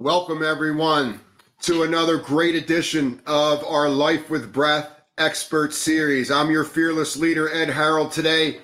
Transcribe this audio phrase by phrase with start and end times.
[0.00, 1.20] Welcome, everyone,
[1.62, 6.30] to another great edition of our Life with Breath Expert Series.
[6.30, 8.12] I'm your fearless leader, Ed Harrold.
[8.12, 8.58] Today,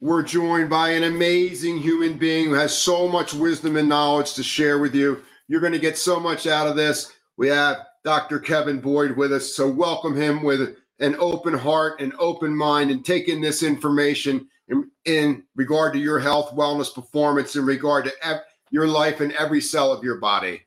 [0.00, 4.44] we're joined by an amazing human being who has so much wisdom and knowledge to
[4.44, 5.22] share with you.
[5.48, 7.12] You're going to get so much out of this.
[7.36, 8.38] We have Dr.
[8.38, 9.56] Kevin Boyd with us.
[9.56, 14.90] So, welcome him with an open heart and open mind and taking this information in,
[15.06, 19.60] in regard to your health, wellness, performance, in regard to ev- your life and every
[19.62, 20.60] cell of your body.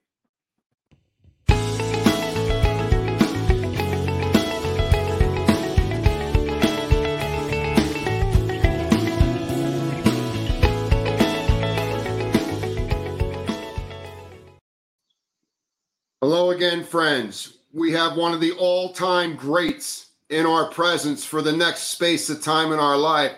[16.30, 17.54] Hello again, friends.
[17.72, 22.30] We have one of the all time greats in our presence for the next space
[22.30, 23.31] of time in our life.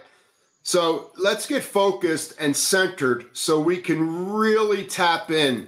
[0.64, 5.68] So let's get focused and centered so we can really tap in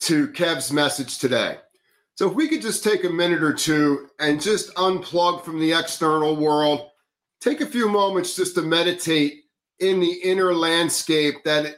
[0.00, 1.56] to Kev's message today.
[2.16, 5.72] So if we could just take a minute or two and just unplug from the
[5.72, 6.90] external world,
[7.40, 9.44] take a few moments just to meditate
[9.80, 11.76] in the inner landscape that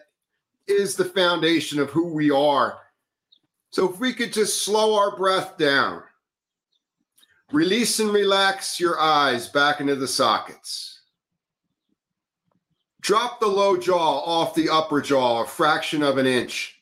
[0.66, 2.80] is the foundation of who we are
[3.74, 6.00] so if we could just slow our breath down,
[7.50, 11.00] release and relax your eyes back into the sockets.
[13.00, 16.80] Drop the low jaw off the upper jaw a fraction of an inch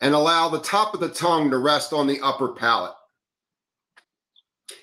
[0.00, 2.96] and allow the top of the tongue to rest on the upper palate.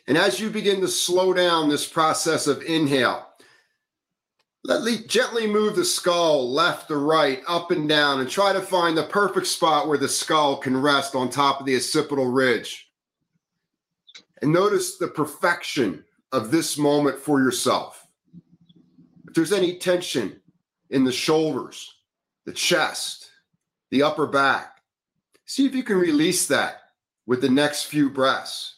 [0.07, 3.27] And as you begin to slow down this process of inhale,
[4.63, 8.61] let me gently move the skull left to right, up and down, and try to
[8.61, 12.91] find the perfect spot where the skull can rest on top of the occipital ridge.
[14.41, 18.07] And notice the perfection of this moment for yourself.
[19.27, 20.39] If there's any tension
[20.91, 21.95] in the shoulders,
[22.45, 23.31] the chest,
[23.89, 24.77] the upper back,
[25.45, 26.81] see if you can release that
[27.25, 28.75] with the next few breaths.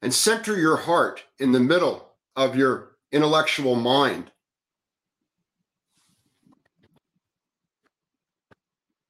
[0.00, 4.30] And center your heart in the middle of your intellectual mind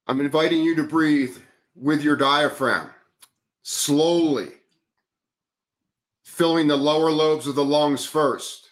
[0.06, 1.36] I'm inviting you to breathe
[1.74, 2.90] with your diaphragm
[3.62, 4.52] slowly,
[6.22, 8.68] filling the lower lobes of the lungs first,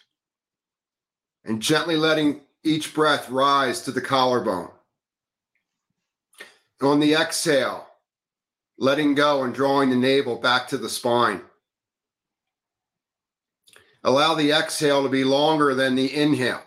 [1.43, 4.69] and gently letting each breath rise to the collarbone.
[6.81, 7.87] On the exhale,
[8.77, 11.41] letting go and drawing the navel back to the spine.
[14.03, 16.61] Allow the exhale to be longer than the inhale.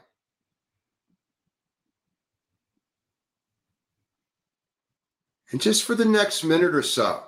[5.50, 7.22] And just for the next minute or so,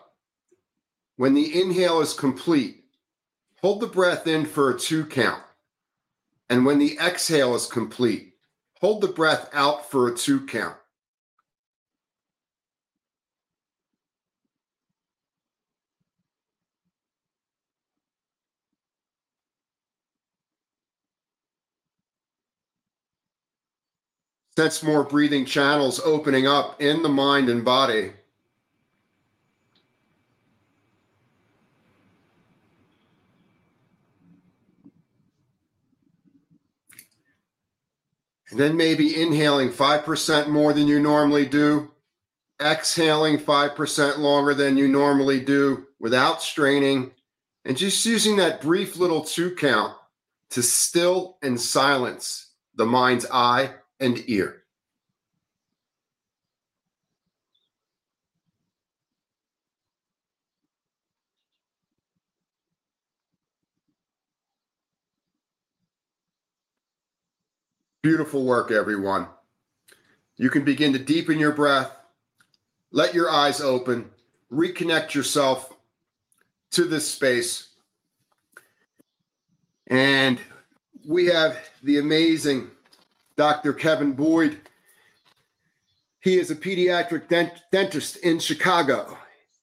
[1.17, 2.85] when the inhale is complete,
[3.61, 5.43] hold the breath in for a two count.
[6.49, 8.35] And when the exhale is complete,
[8.81, 10.77] hold the breath out for a two count.
[24.59, 28.11] Sense more breathing channels opening up in the mind and body.
[38.51, 41.93] And then maybe inhaling 5% more than you normally do,
[42.61, 47.13] exhaling 5% longer than you normally do without straining,
[47.65, 49.95] and just using that brief little two count
[50.51, 54.63] to still and silence the mind's eye and ear.
[68.03, 69.27] Beautiful work, everyone.
[70.37, 71.91] You can begin to deepen your breath,
[72.93, 74.09] let your eyes open,
[74.53, 75.75] reconnect yourself
[76.71, 77.71] to this space.
[79.89, 80.39] And
[81.07, 82.71] we have the amazing
[83.39, 83.73] Dr.
[83.73, 84.61] Kevin Boyd.
[86.21, 89.17] He is a pediatric dent- dentist in Chicago.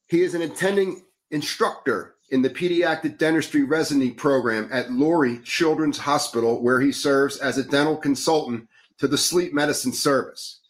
[0.08, 6.64] He is an attending instructor in the pediatric dentistry residency program at Lurie Children's Hospital,
[6.64, 8.68] where he serves as a dental consultant
[8.98, 10.62] to the sleep medicine service.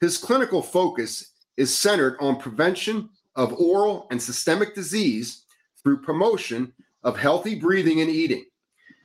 [0.00, 5.44] His clinical focus is centered on prevention of oral and systemic disease
[5.82, 6.72] through promotion
[7.02, 8.44] of healthy breathing and eating.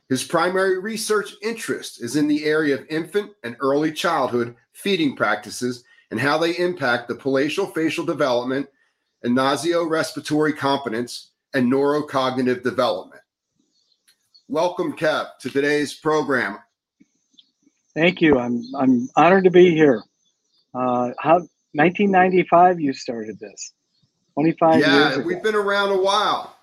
[0.08, 5.84] His primary research interest is in the area of infant and early childhood feeding practices
[6.10, 8.66] and how they impact the palatial facial development
[9.22, 13.20] and naso-respiratory competence and neurocognitive development.
[14.48, 16.58] Welcome, Kev, to today's program.
[17.94, 18.38] Thank you.
[18.38, 20.02] I'm I'm honored to be here.
[20.74, 21.40] Uh, how
[21.72, 23.72] 1995 you started this.
[24.34, 25.26] 25 yeah, years.
[25.26, 26.56] we've been around a while.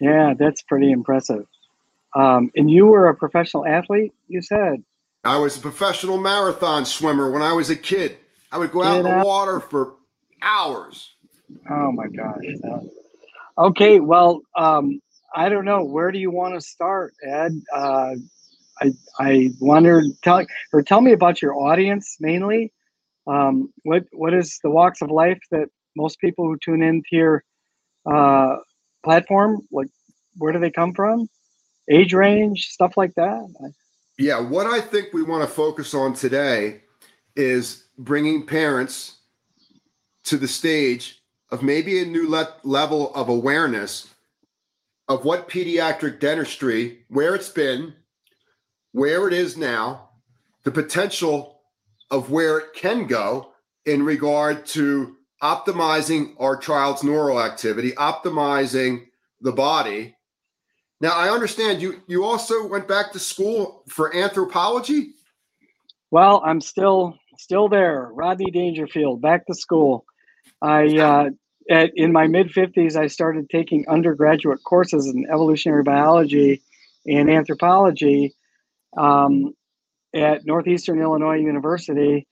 [0.00, 1.46] Yeah, that's pretty impressive.
[2.14, 4.84] Um, and you were a professional athlete, you said?
[5.24, 8.18] I was a professional marathon swimmer when I was a kid.
[8.52, 9.94] I would go out in the water for
[10.42, 11.14] hours.
[11.68, 12.44] Oh my gosh.
[13.56, 15.00] Okay, well, um,
[15.34, 15.84] I don't know.
[15.84, 17.60] Where do you want to start, Ed?
[17.74, 18.14] Uh,
[18.80, 20.04] I I wondered.
[20.22, 22.72] Tell or tell me about your audience mainly.
[23.26, 27.44] Um, what what is the walks of life that most people who tune into your
[28.06, 28.56] uh,
[29.04, 29.88] platform like?
[30.36, 31.28] Where do they come from?
[31.88, 33.74] Age range, stuff like that.
[34.18, 36.82] Yeah, what I think we want to focus on today
[37.36, 39.16] is bringing parents
[40.24, 44.08] to the stage of maybe a new le- level of awareness
[45.08, 47.94] of what pediatric dentistry, where it's been,
[48.92, 50.08] where it is now,
[50.62, 51.60] the potential
[52.10, 53.50] of where it can go
[53.84, 59.06] in regard to optimizing our child's neural activity, optimizing
[59.42, 60.16] the body.
[61.04, 65.10] Now, I understand you you also went back to school for anthropology.
[66.10, 68.08] Well, I'm still still there.
[68.10, 70.06] Rodney Dangerfield, back to school.
[70.62, 71.30] I uh,
[71.68, 76.62] at, in my mid 50s, I started taking undergraduate courses in evolutionary biology
[77.06, 78.34] and anthropology
[78.96, 79.52] um,
[80.14, 82.26] at Northeastern Illinois University.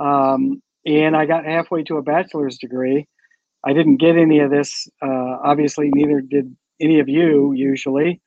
[0.00, 3.06] Um, and I got halfway to a bachelor's degree.
[3.64, 4.88] I didn't get any of this.
[5.00, 8.20] Uh, obviously, neither did any of you usually.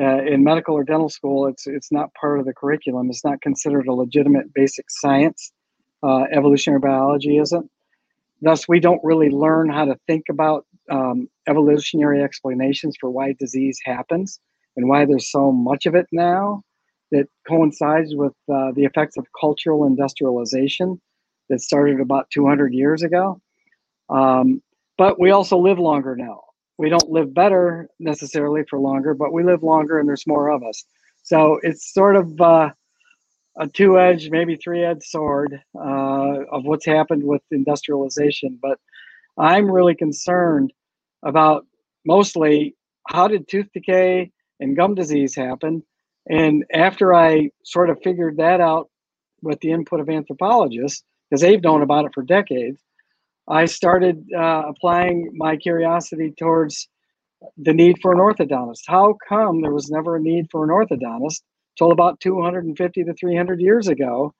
[0.00, 3.10] Uh, in medical or dental school, it's it's not part of the curriculum.
[3.10, 5.52] It's not considered a legitimate basic science.
[6.02, 7.70] Uh, evolutionary biology isn't.
[8.40, 13.78] Thus, we don't really learn how to think about um, evolutionary explanations for why disease
[13.84, 14.40] happens
[14.76, 16.62] and why there's so much of it now
[17.12, 21.00] that coincides with uh, the effects of cultural industrialization
[21.50, 23.40] that started about 200 years ago.
[24.08, 24.62] Um,
[24.98, 26.40] but we also live longer now.
[26.78, 30.62] We don't live better necessarily for longer, but we live longer and there's more of
[30.62, 30.84] us.
[31.22, 32.70] So it's sort of uh,
[33.58, 38.58] a two-edged, maybe three-edged sword uh, of what's happened with industrialization.
[38.60, 38.78] But
[39.38, 40.72] I'm really concerned
[41.22, 41.66] about
[42.04, 42.74] mostly
[43.08, 44.30] how did tooth decay
[44.60, 45.82] and gum disease happen,
[46.28, 48.88] and after I sort of figured that out
[49.42, 52.80] with the input of anthropologists, because they've known about it for decades,
[53.48, 56.88] I started uh, applying my curiosity towards
[57.56, 58.82] the need for an orthodontist.
[58.86, 61.40] How come there was never a need for an orthodontist?
[61.76, 64.34] till about 250 to 300 years ago.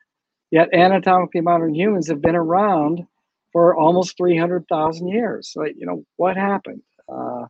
[0.51, 3.07] Yet anatomically modern humans have been around
[3.53, 5.53] for almost 300,000 years.
[5.57, 6.83] You know, what happened?
[7.09, 7.47] Uh,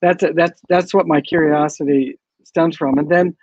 [0.00, 2.98] that's that's that's what my curiosity stems from.
[2.98, 3.36] And then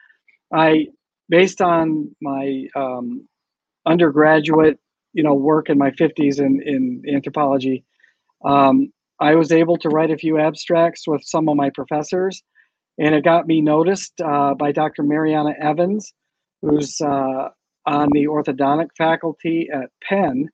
[0.54, 0.88] I,
[1.28, 3.28] based on my um,
[3.86, 4.80] undergraduate,
[5.16, 7.84] you know, work in my 50s in in anthropology,
[8.44, 12.44] um, I was able to write a few abstracts with some of my professors
[12.98, 15.04] and it got me noticed uh, by Dr.
[15.04, 16.14] Mariana Evans,
[16.62, 17.50] who's uh,
[17.86, 20.50] on the orthodontic faculty at Penn,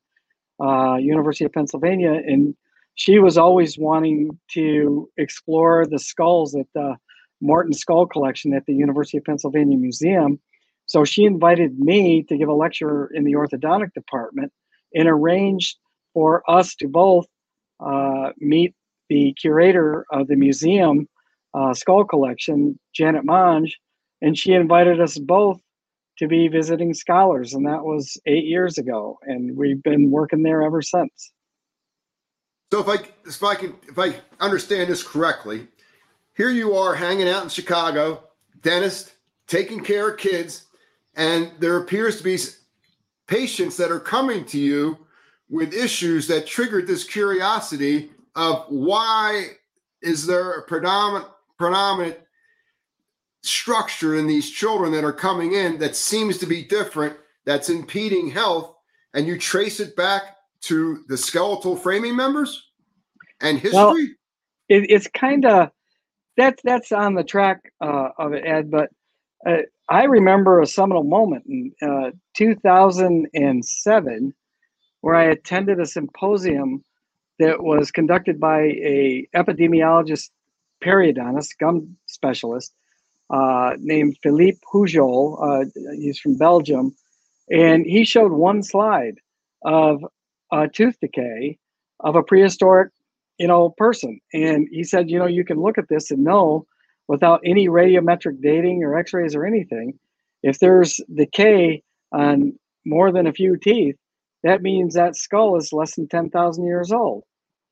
[0.59, 2.55] uh, University of Pennsylvania, and
[2.95, 6.95] she was always wanting to explore the skulls at the
[7.41, 10.39] Morton Skull Collection at the University of Pennsylvania Museum.
[10.85, 14.51] So she invited me to give a lecture in the orthodontic department
[14.93, 15.77] and arranged
[16.13, 17.25] for us to both
[17.79, 18.73] uh, meet
[19.09, 21.07] the curator of the museum
[21.53, 23.77] uh, skull collection, Janet Monge,
[24.21, 25.59] and she invited us both
[26.17, 30.61] to be visiting scholars, and that was eight years ago, and we've been working there
[30.61, 31.31] ever since.
[32.71, 35.67] So if I if I can if I understand this correctly,
[36.35, 38.23] here you are hanging out in Chicago,
[38.61, 39.13] dentist,
[39.47, 40.67] taking care of kids,
[41.15, 42.37] and there appears to be
[43.27, 44.97] patients that are coming to you
[45.49, 49.47] with issues that triggered this curiosity of why
[50.01, 51.27] is there a predominant
[51.57, 52.17] predominant
[53.43, 57.15] structure in these children that are coming in that seems to be different,
[57.45, 58.75] that's impeding health,
[59.13, 62.71] and you trace it back to the skeletal framing members
[63.41, 63.79] and history?
[63.79, 63.95] Well,
[64.69, 65.71] it, it's kind of
[66.37, 68.71] that's that's on the track uh, of it, Ed.
[68.71, 68.89] But
[69.45, 69.57] uh,
[69.89, 74.33] I remember a seminal moment in uh, 2007
[75.01, 76.83] where I attended a symposium
[77.39, 80.29] that was conducted by a epidemiologist
[80.83, 82.73] periodontist, gum specialist,
[83.31, 85.37] uh, named Philippe Pujol.
[85.41, 86.95] Uh, he's from Belgium.
[87.49, 89.15] And he showed one slide
[89.63, 90.03] of
[90.73, 91.57] tooth decay
[92.01, 92.91] of a prehistoric,
[93.37, 94.19] you know, person.
[94.33, 96.65] And he said, you know, you can look at this and know
[97.07, 99.97] without any radiometric dating or x-rays or anything,
[100.43, 102.53] if there's decay on
[102.85, 103.95] more than a few teeth,
[104.43, 107.23] that means that skull is less than 10,000 years old.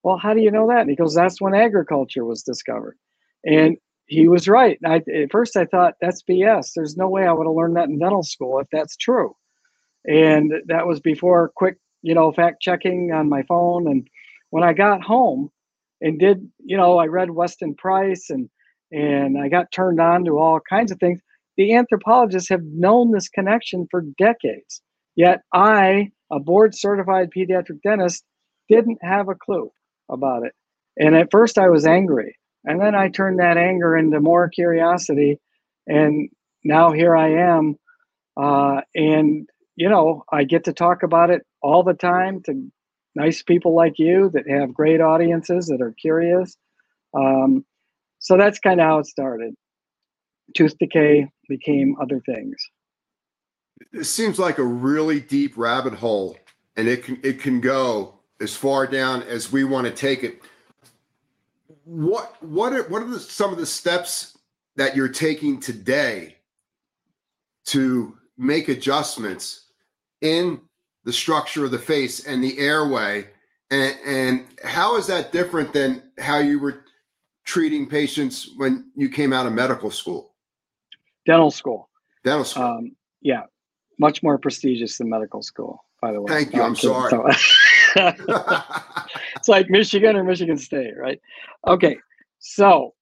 [0.03, 0.81] Well, how do you know that?
[0.81, 2.97] And he goes, That's when agriculture was discovered.
[3.45, 4.79] And he was right.
[4.85, 6.71] I, at first, I thought that's BS.
[6.75, 9.35] There's no way I would have learned that in dental school if that's true.
[10.07, 13.87] And that was before quick, you know, fact checking on my phone.
[13.87, 14.07] And
[14.49, 15.51] when I got home
[16.01, 18.49] and did, you know, I read Weston Price and
[18.91, 21.19] and I got turned on to all kinds of things.
[21.57, 24.81] The anthropologists have known this connection for decades.
[25.15, 28.23] Yet I, a board certified pediatric dentist,
[28.69, 29.71] didn't have a clue
[30.09, 30.53] about it.
[30.97, 32.37] And at first I was angry.
[32.65, 35.39] And then I turned that anger into more curiosity.
[35.87, 36.29] And
[36.63, 37.75] now here I am.
[38.37, 42.71] Uh, and, you know, I get to talk about it all the time to
[43.15, 46.55] nice people like you that have great audiences that are curious.
[47.13, 47.65] Um,
[48.19, 49.55] so that's kind of how it started.
[50.55, 52.55] Tooth decay became other things.
[53.93, 56.37] It seems like a really deep rabbit hole,
[56.75, 60.41] and it can it can go as far down as we want to take it
[61.89, 64.37] what what are what are the, some of the steps
[64.75, 66.35] that you're taking today
[67.65, 69.65] to make adjustments
[70.21, 70.61] in
[71.03, 73.25] the structure of the face and the airway
[73.71, 76.83] and and how is that different than how you were
[77.49, 80.33] treating patients when you came out of medical school?
[81.25, 81.89] Dental school.
[82.23, 82.63] Dental school.
[82.63, 83.43] Um, yeah
[83.97, 86.31] much more prestigious than medical school by the way.
[86.31, 87.09] Thank you i'm, I'm sorry.
[87.09, 87.27] so,
[89.35, 91.19] it's like Michigan or Michigan State, right?
[91.67, 91.97] Okay,
[92.39, 92.93] so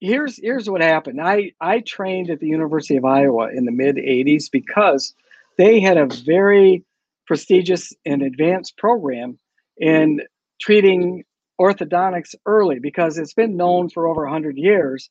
[0.00, 1.20] here's here's what happened.
[1.20, 5.12] I I trained at the University of Iowa in the mid '80s because
[5.58, 6.84] they had a very
[7.26, 9.38] prestigious and advanced program
[9.76, 10.22] in
[10.58, 11.24] treating
[11.60, 15.10] orthodontics early because it's been known for over 100 years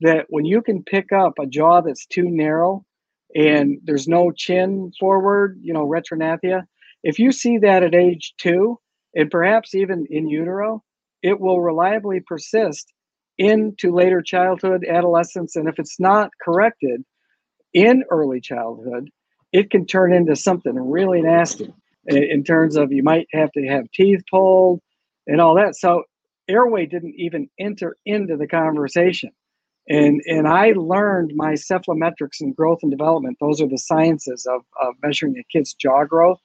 [0.00, 2.84] that when you can pick up a jaw that's too narrow
[3.34, 6.62] and there's no chin forward, you know, retrognathia,
[7.02, 8.78] if you see that at age two,
[9.14, 10.82] and perhaps even in utero,
[11.22, 12.92] it will reliably persist
[13.38, 17.04] into later childhood, adolescence, and if it's not corrected
[17.72, 19.10] in early childhood,
[19.52, 21.72] it can turn into something really nasty
[22.06, 24.80] in terms of you might have to have teeth pulled
[25.28, 25.76] and all that.
[25.76, 26.02] So
[26.48, 29.30] airway didn't even enter into the conversation.
[29.88, 33.38] And, and I learned my cephalometrics and growth and development.
[33.40, 36.40] Those are the sciences of, of measuring a kid's jaw growth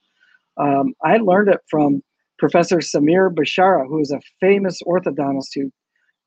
[0.56, 2.02] um, I learned it from
[2.38, 5.70] Professor Samir Bishara, who is a famous orthodontist who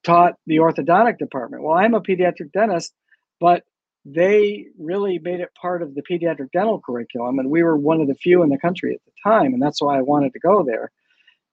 [0.03, 1.63] taught the orthodontic department.
[1.63, 2.93] Well, I'm a pediatric dentist,
[3.39, 3.63] but
[4.05, 8.07] they really made it part of the pediatric dental curriculum, and we were one of
[8.07, 10.63] the few in the country at the time, and that's why I wanted to go
[10.63, 10.91] there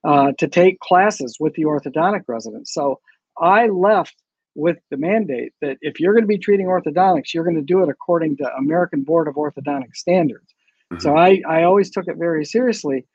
[0.05, 2.73] uh, to take classes with the orthodontic residents.
[2.73, 2.99] So
[3.39, 4.15] I left
[4.55, 7.83] with the mandate that if you're going to be treating orthodontics, you're going to do
[7.83, 10.53] it according to American Board of Orthodontic Standards.
[10.93, 11.01] Mm-hmm.
[11.01, 13.05] So I, I always took it very seriously.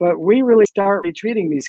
[0.00, 1.68] But we really start treating these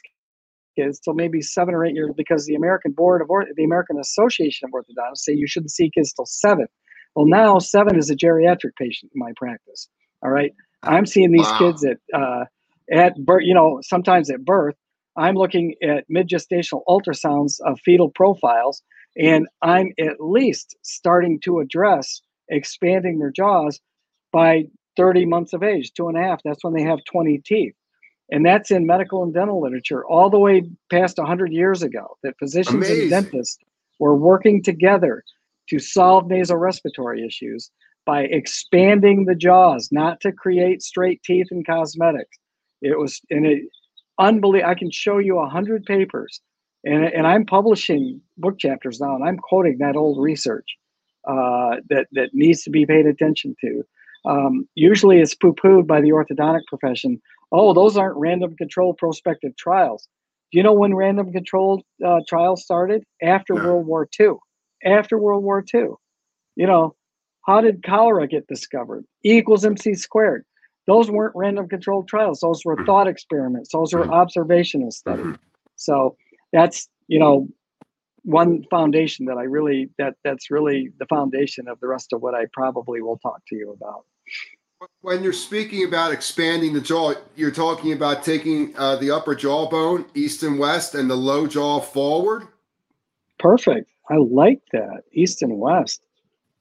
[0.77, 3.99] kids till maybe seven or eight years because the American Board of or- the American
[3.99, 6.67] Association of Orthodontists say you shouldn't see kids till seven.
[7.15, 9.87] Well, now seven is a geriatric patient in my practice.
[10.23, 10.53] All right,
[10.83, 11.59] I'm seeing these wow.
[11.59, 12.45] kids at uh,
[12.91, 13.43] at birth.
[13.43, 14.75] You know, sometimes at birth,
[15.17, 18.81] I'm looking at mid gestational ultrasounds of fetal profiles,
[19.17, 23.79] and I'm at least starting to address expanding their jaws
[24.31, 24.65] by
[24.97, 26.41] 30 months of age, two and a half.
[26.43, 27.73] That's when they have 20 teeth.
[28.31, 32.33] And that's in medical and dental literature all the way past 100 years ago that
[32.39, 33.01] physicians Amazing.
[33.01, 33.59] and dentists
[33.99, 35.23] were working together
[35.69, 37.69] to solve nasal respiratory issues
[38.05, 42.37] by expanding the jaws, not to create straight teeth and cosmetics.
[42.81, 43.61] It was in a
[44.19, 44.69] unbelievable.
[44.69, 46.41] I can show you a hundred papers,
[46.83, 50.75] and, and I'm publishing book chapters now, and I'm quoting that old research
[51.27, 53.83] uh, that that needs to be paid attention to
[54.25, 57.21] um, usually it's poo-pooed by the orthodontic profession.
[57.51, 60.07] Oh, those aren't random controlled prospective trials.
[60.51, 63.03] Do you know when random controlled uh, trials started?
[63.21, 63.63] After no.
[63.63, 64.33] World War II.
[64.83, 65.89] After World War II.
[66.55, 66.95] You know,
[67.45, 69.05] how did cholera get discovered?
[69.23, 70.45] E equals MC squared.
[70.87, 72.39] Those weren't random controlled trials.
[72.39, 72.85] Those were mm-hmm.
[72.85, 73.71] thought experiments.
[73.71, 74.13] Those were mm-hmm.
[74.13, 75.25] observational studies.
[75.25, 75.41] Mm-hmm.
[75.75, 76.15] So
[76.53, 77.47] that's, you know,
[78.23, 82.33] one foundation that I really that that's really the foundation of the rest of what
[82.33, 84.05] I probably will talk to you about.
[85.01, 90.05] When you're speaking about expanding the jaw, you're talking about taking uh, the upper jawbone
[90.15, 92.47] east and west and the low jaw forward.
[93.39, 93.89] Perfect.
[94.09, 96.01] I like that east and west.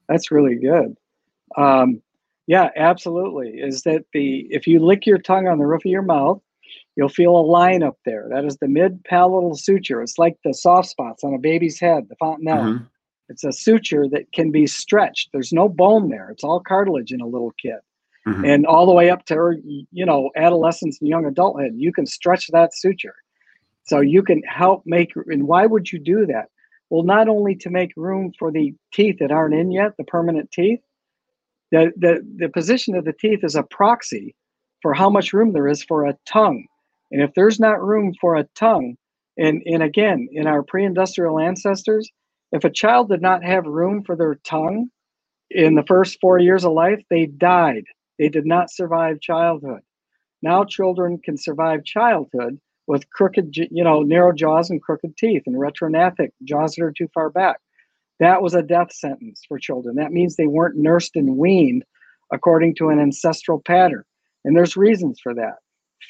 [0.08, 0.96] That's really good.
[1.56, 2.02] Um,
[2.46, 3.50] yeah, absolutely.
[3.60, 6.40] Is that the if you lick your tongue on the roof of your mouth,
[6.96, 8.26] you'll feel a line up there.
[8.30, 10.02] That is the mid palatal suture.
[10.02, 12.64] It's like the soft spots on a baby's head, the fontanelle.
[12.64, 12.84] Mm-hmm.
[13.30, 15.30] It's a suture that can be stretched.
[15.32, 16.28] There's no bone there.
[16.30, 17.78] It's all cartilage in a little kid.
[18.26, 18.44] mm-hmm.
[18.44, 19.54] and all the way up to
[19.90, 21.72] you know adolescence and young adulthood.
[21.74, 23.16] You can stretch that suture,
[23.84, 25.12] so you can help make.
[25.26, 26.46] And why would you do that?
[26.90, 30.50] Well, not only to make room for the teeth that aren't in yet, the permanent
[30.52, 30.80] teeth.
[31.72, 34.34] The, the, the position of the teeth is a proxy
[34.82, 36.66] for how much room there is for a tongue.
[37.10, 38.96] And if there's not room for a tongue,
[39.36, 42.08] and, and again, in our pre industrial ancestors,
[42.52, 44.88] if a child did not have room for their tongue
[45.50, 47.84] in the first four years of life, they died.
[48.18, 49.80] They did not survive childhood.
[50.42, 55.56] Now children can survive childhood with crooked, you know, narrow jaws and crooked teeth and
[55.56, 57.58] retrognathic jaws that are too far back.
[58.20, 59.96] That was a death sentence for children.
[59.96, 61.84] That means they weren't nursed and weaned
[62.32, 64.04] according to an ancestral pattern.
[64.44, 65.56] And there's reasons for that.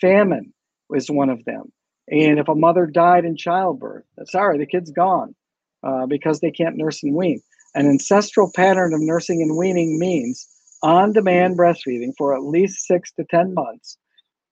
[0.01, 0.53] Famine
[0.93, 1.73] is one of them.
[2.11, 5.35] And if a mother died in childbirth, sorry, the kid's gone
[5.83, 7.41] uh, because they can't nurse and wean.
[7.75, 10.47] An ancestral pattern of nursing and weaning means
[10.83, 13.97] on demand breastfeeding for at least six to 10 months,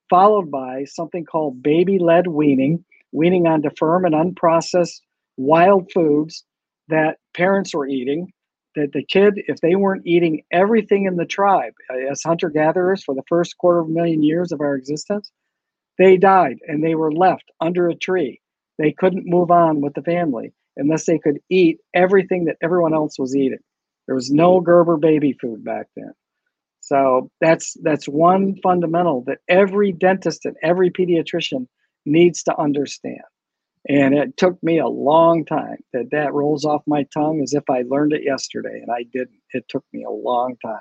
[0.09, 5.01] followed by something called baby led weaning, weaning onto firm and unprocessed
[5.37, 6.45] wild foods
[6.93, 8.33] that parents were eating.
[8.75, 13.05] That the kid, if they weren't eating everything in the tribe uh, as hunter gatherers
[13.05, 15.31] for the first quarter of a million years of our existence,
[15.99, 18.41] they died and they were left under a tree.
[18.79, 23.19] They couldn't move on with the family unless they could eat everything that everyone else
[23.19, 23.59] was eating.
[24.07, 26.13] There was no Gerber baby food back then.
[26.81, 31.67] So that's that's one fundamental that every dentist and every pediatrician
[32.07, 33.21] needs to understand.
[33.89, 37.65] And it took me a long time that that rolls off my tongue as if
[37.69, 39.41] I learned it yesterday, and I didn't.
[39.53, 40.79] It took me a long time.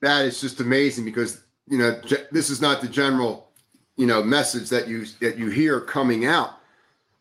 [0.00, 3.50] That is just amazing because you know this is not the general
[3.96, 6.60] you know message that you that you hear coming out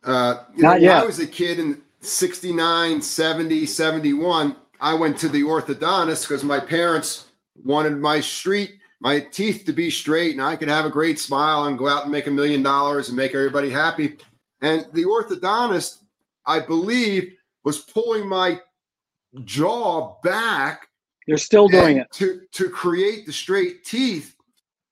[0.03, 0.93] uh, Not know, yet.
[0.95, 6.43] When I was a kid in 69, 70, 71, I went to the orthodontist because
[6.43, 7.25] my parents
[7.63, 11.65] wanted my street, my teeth to be straight, and I could have a great smile
[11.65, 14.17] and go out and make a million dollars and make everybody happy.
[14.61, 15.99] And the orthodontist,
[16.45, 18.59] I believe, was pulling my
[19.43, 20.87] jaw back.
[21.27, 24.35] You're still doing it to to create the straight teeth.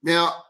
[0.03, 0.43] Now,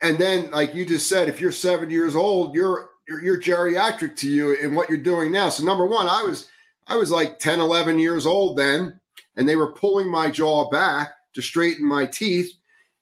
[0.00, 4.16] and then, like you just said, if you're seven years old, you're you're, you're geriatric
[4.16, 5.48] to you in what you're doing now.
[5.48, 6.48] So number one, I was
[6.86, 8.98] I was like 10, 11 years old then,
[9.36, 12.52] and they were pulling my jaw back to straighten my teeth.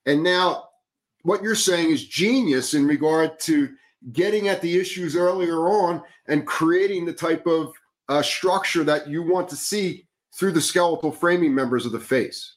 [0.07, 0.69] And now
[1.23, 3.71] what you're saying is genius in regard to
[4.13, 7.73] getting at the issues earlier on and creating the type of
[8.09, 12.57] uh, structure that you want to see through the skeletal framing members of the face.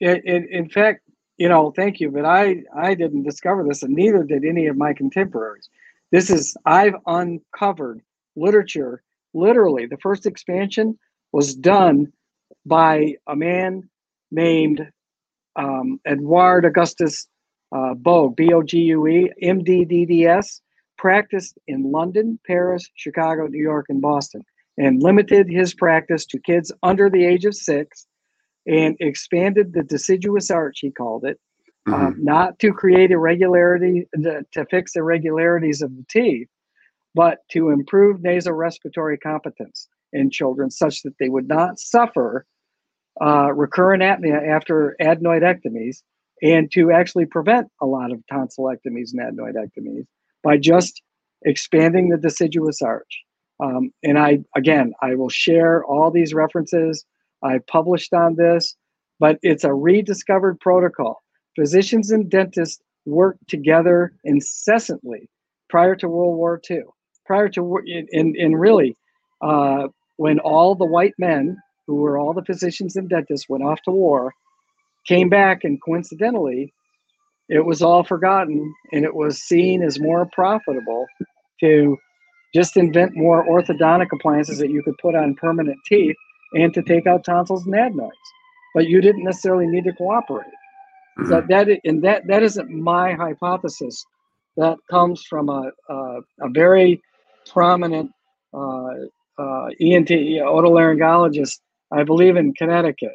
[0.00, 1.00] In, in, in fact,
[1.36, 4.76] you know, thank you, but I I didn't discover this, and neither did any of
[4.76, 5.68] my contemporaries.
[6.12, 8.00] This is, I've uncovered
[8.36, 9.02] literature.
[9.32, 10.96] Literally, the first expansion
[11.32, 12.12] was done
[12.64, 13.88] by a man
[14.30, 14.86] named
[15.56, 17.26] um, Edouard Augustus
[17.72, 20.60] uh, Bogue, B O G U E, M D D D S,
[21.04, 24.40] practiced in London, Paris, Chicago, New York, and Boston,
[24.78, 28.06] and limited his practice to kids under the age of six
[28.66, 31.38] and expanded the deciduous arch, he called it,
[31.86, 32.06] mm-hmm.
[32.06, 36.48] um, not to create irregularity, to, to fix irregularities of the teeth,
[37.14, 42.46] but to improve nasal respiratory competence in children such that they would not suffer
[43.22, 45.98] uh, recurrent apnea after adenoidectomies
[46.42, 50.06] and to actually prevent a lot of tonsillectomies and adenoidectomies
[50.44, 51.02] by just
[51.44, 53.24] expanding the deciduous arch.
[53.60, 57.04] Um, and I, again, I will share all these references.
[57.42, 58.76] I published on this,
[59.18, 61.22] but it's a rediscovered protocol.
[61.56, 65.28] Physicians and dentists worked together incessantly
[65.68, 66.82] prior to World War II.
[67.26, 67.78] Prior to,
[68.12, 68.96] and, and really,
[69.40, 73.80] uh, when all the white men, who were all the physicians and dentists, went off
[73.82, 74.32] to war,
[75.06, 76.72] came back, and coincidentally,
[77.48, 81.06] it was all forgotten and it was seen as more profitable
[81.60, 81.96] to
[82.54, 86.16] just invent more orthodontic appliances that you could put on permanent teeth
[86.54, 88.14] and to take out tonsils and adenoids.
[88.74, 90.46] But you didn't necessarily need to cooperate.
[91.18, 91.28] Mm-hmm.
[91.28, 94.04] So that and that that isn't my hypothesis.
[94.56, 97.00] That comes from a a, a very
[97.52, 98.10] prominent
[98.52, 98.88] uh,
[99.38, 101.60] uh, ENT otolaryngologist,
[101.92, 103.14] I believe in Connecticut,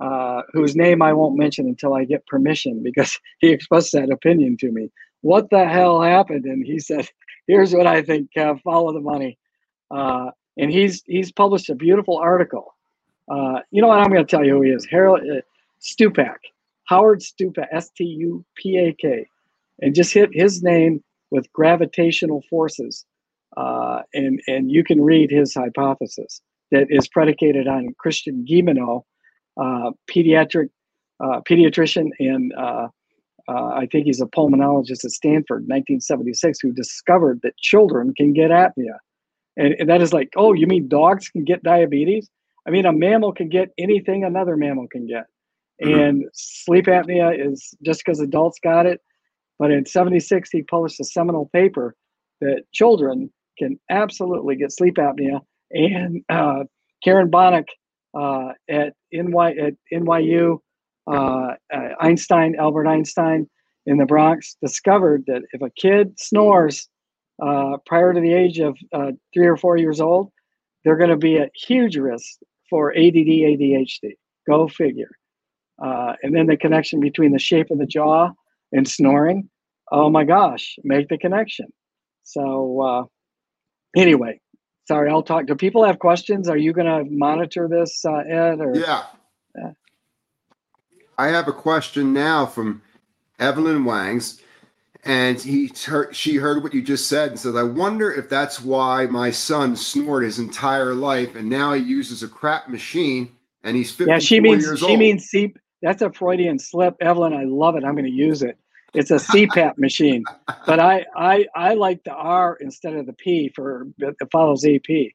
[0.00, 4.56] uh, whose name I won't mention until I get permission because he expressed that opinion
[4.58, 4.90] to me.
[5.22, 6.44] What the hell happened?
[6.44, 7.08] And he said,
[7.46, 8.30] "Here's what I think.
[8.36, 9.38] Kev, follow the money."
[9.90, 12.74] Uh, and he's he's published a beautiful article.
[13.30, 14.00] Uh, you know what?
[14.00, 14.86] I'm going to tell you who he is.
[14.86, 15.40] Harold uh,
[15.80, 16.38] Stupak.
[16.86, 19.26] Howard Stupak, S T U P A K,
[19.80, 23.04] and just hit his name with gravitational forces.
[24.12, 29.04] And, and you can read his hypothesis that is predicated on Christian uh,
[29.58, 30.68] pediatric
[31.22, 32.88] uh, pediatrician, and uh,
[33.48, 38.50] uh, I think he's a pulmonologist at Stanford, 1976, who discovered that children can get
[38.50, 38.96] apnea,
[39.56, 42.30] and, and that is like, oh, you mean dogs can get diabetes?
[42.66, 45.26] I mean, a mammal can get anything another mammal can get.
[45.82, 45.98] Mm-hmm.
[45.98, 49.00] And sleep apnea is just because adults got it.
[49.58, 51.94] But in 76, he published a seminal paper
[52.40, 55.40] that children can absolutely get sleep apnea.
[55.72, 56.64] And uh,
[57.04, 57.66] Karen Bonnick
[58.14, 60.58] uh, at, NY, at NYU,
[61.06, 63.48] uh, uh, Einstein, Albert Einstein
[63.86, 66.88] in the Bronx, discovered that if a kid snores
[67.42, 70.30] uh, prior to the age of uh, three or four years old,
[70.84, 74.12] they're going to be at huge risk for ADD, ADHD.
[74.48, 75.10] Go figure.
[75.78, 78.30] And then the connection between the shape of the jaw
[78.72, 79.48] and snoring.
[79.90, 81.66] Oh my gosh, make the connection.
[82.22, 83.08] So,
[83.96, 84.40] anyway,
[84.90, 85.46] sorry, I'll talk.
[85.46, 86.48] Do people have questions?
[86.48, 88.60] Are you going to monitor this, uh, Ed?
[88.60, 88.76] Or?
[88.76, 89.04] Yeah.
[89.56, 89.70] yeah.
[91.16, 92.82] I have a question now from
[93.38, 94.42] Evelyn Wangs,
[95.04, 98.60] and he heard, she heard what you just said and said, "I wonder if that's
[98.60, 103.30] why my son snored his entire life, and now he uses a crap machine,
[103.62, 106.58] and he's 54 yeah, she means, years she old." She means sleep that's a Freudian
[106.58, 107.32] slip, Evelyn.
[107.32, 107.84] I love it.
[107.84, 108.58] I'm going to use it.
[108.94, 110.24] It's a CPAP machine,
[110.66, 115.12] but I, I I like the R instead of the P for it follows AP.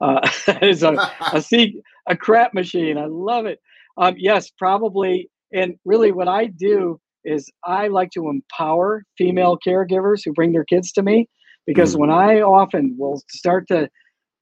[0.00, 0.20] Uh,
[0.62, 0.96] it's a
[1.32, 2.98] a C a crap machine.
[2.98, 3.60] I love it.
[3.96, 5.28] Um, yes, probably.
[5.52, 10.64] And really, what I do is I like to empower female caregivers who bring their
[10.64, 11.28] kids to me
[11.66, 12.00] because mm.
[12.00, 13.88] when I often will start to,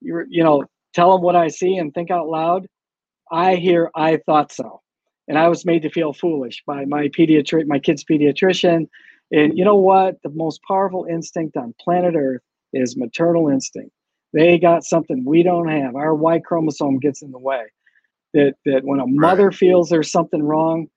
[0.02, 2.66] you know, tell them what I see and think out loud,
[3.32, 4.82] I hear I thought so
[5.28, 8.88] and I was made to feel foolish by my pediatric, my kid's pediatrician.
[9.32, 10.22] And you know what?
[10.22, 13.90] The most powerful instinct on planet Earth is maternal instinct.
[14.32, 15.94] They got something we don't have.
[15.94, 17.64] Our Y chromosome gets in the way.
[18.34, 19.56] That that when a mother right.
[19.56, 20.88] feels there's something wrong,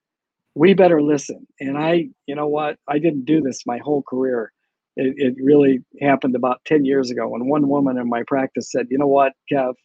[0.55, 1.45] we better listen.
[1.59, 2.77] And I, you know what?
[2.87, 4.51] I didn't do this my whole career.
[4.95, 8.87] It, it really happened about 10 years ago when one woman in my practice said,
[8.89, 9.75] you know what, Kev,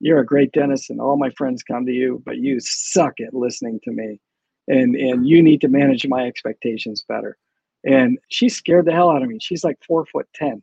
[0.00, 3.34] you're a great dentist and all my friends come to you, but you suck at
[3.34, 4.20] listening to me.
[4.68, 7.38] And and you need to manage my expectations better.
[7.84, 9.38] And she scared the hell out of me.
[9.40, 10.62] She's like four foot ten.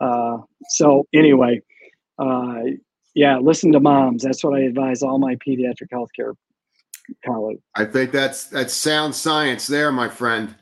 [0.00, 0.38] Uh,
[0.70, 1.62] so anyway,
[2.18, 2.62] uh,
[3.14, 4.24] yeah, listen to moms.
[4.24, 6.34] That's what I advise all my pediatric healthcare
[7.24, 7.62] colleagues.
[7.76, 10.54] I think that's that's sound science there, my friend.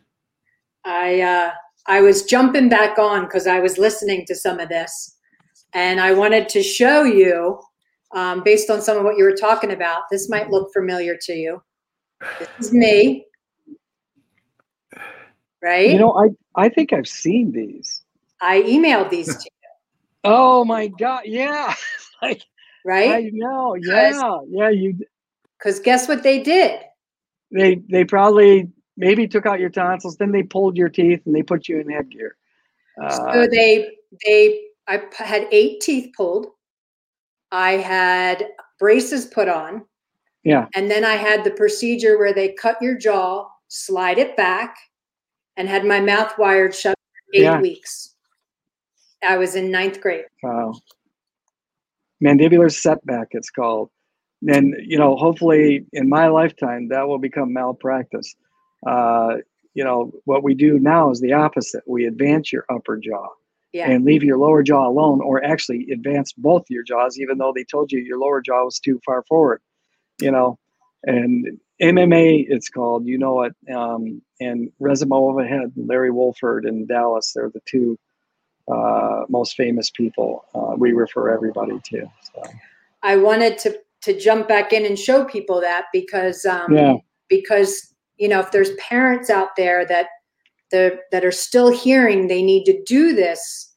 [0.84, 1.52] I uh,
[1.86, 5.16] I was jumping back on because I was listening to some of this,
[5.72, 7.58] and I wanted to show you
[8.14, 10.02] um, based on some of what you were talking about.
[10.10, 11.62] This might look familiar to you.
[12.38, 13.26] This is me.
[15.62, 15.90] Right?
[15.90, 18.02] You know, I, I think I've seen these.
[18.40, 19.48] I emailed these to you.
[20.26, 21.24] Oh my God.
[21.26, 21.74] Yeah.
[22.22, 22.42] like,
[22.82, 23.10] right?
[23.10, 23.74] I know.
[23.74, 24.38] Yeah.
[24.48, 24.70] Yeah.
[24.70, 24.98] You.
[25.58, 26.80] Because guess what they did?
[27.50, 31.42] They they probably maybe took out your tonsils, then they pulled your teeth and they
[31.42, 32.36] put you in headgear.
[33.02, 33.90] Uh, so they
[34.24, 36.46] they I had eight teeth pulled.
[37.54, 38.48] I had
[38.80, 39.84] braces put on.
[40.42, 40.66] Yeah.
[40.74, 44.76] And then I had the procedure where they cut your jaw, slide it back,
[45.56, 47.60] and had my mouth wired shut for eight yeah.
[47.60, 48.16] weeks.
[49.22, 50.24] I was in ninth grade.
[50.42, 50.74] Wow.
[52.22, 53.88] Mandibular setback, it's called.
[54.48, 58.34] And, you know, hopefully in my lifetime, that will become malpractice.
[58.84, 59.36] Uh,
[59.74, 61.84] you know, what we do now is the opposite.
[61.86, 63.28] We advance your upper jaw
[63.74, 63.90] yeah.
[63.90, 67.64] and leave your lower jaw alone, or actually advance both your jaws, even though they
[67.64, 69.60] told you your lower jaw was too far forward.
[70.20, 70.58] You know,
[71.02, 73.04] and MMA, it's called.
[73.04, 73.54] You know it.
[73.74, 77.32] Um, and Reza Movahed, Larry Wolford in Dallas.
[77.34, 77.98] They're the two
[78.72, 82.06] uh, most famous people uh, we refer everybody to.
[82.32, 82.42] So.
[83.02, 86.94] I wanted to to jump back in and show people that because um, yeah.
[87.28, 90.06] because you know if there's parents out there that
[90.74, 93.76] the, that are still hearing they need to do this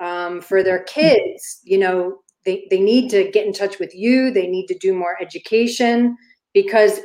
[0.00, 4.30] um, for their kids you know they, they need to get in touch with you
[4.30, 6.14] they need to do more education
[6.52, 7.00] because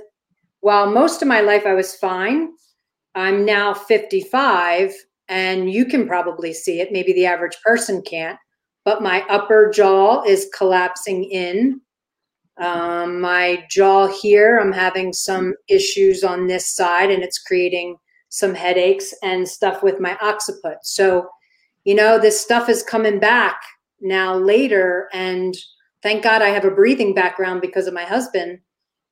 [0.59, 2.49] while most of my life i was fine
[3.15, 4.93] i'm now 55
[5.29, 8.37] and you can probably see it maybe the average person can't
[8.83, 11.79] but my upper jaw is collapsing in.
[12.59, 17.95] Um, my jaw here i'm having some issues on this side and it's creating
[18.31, 20.77] some headaches and stuff with my occiput.
[20.83, 21.29] So,
[21.83, 23.61] you know, this stuff is coming back
[23.99, 25.09] now later.
[25.11, 25.53] And
[26.01, 28.59] thank God I have a breathing background because of my husband.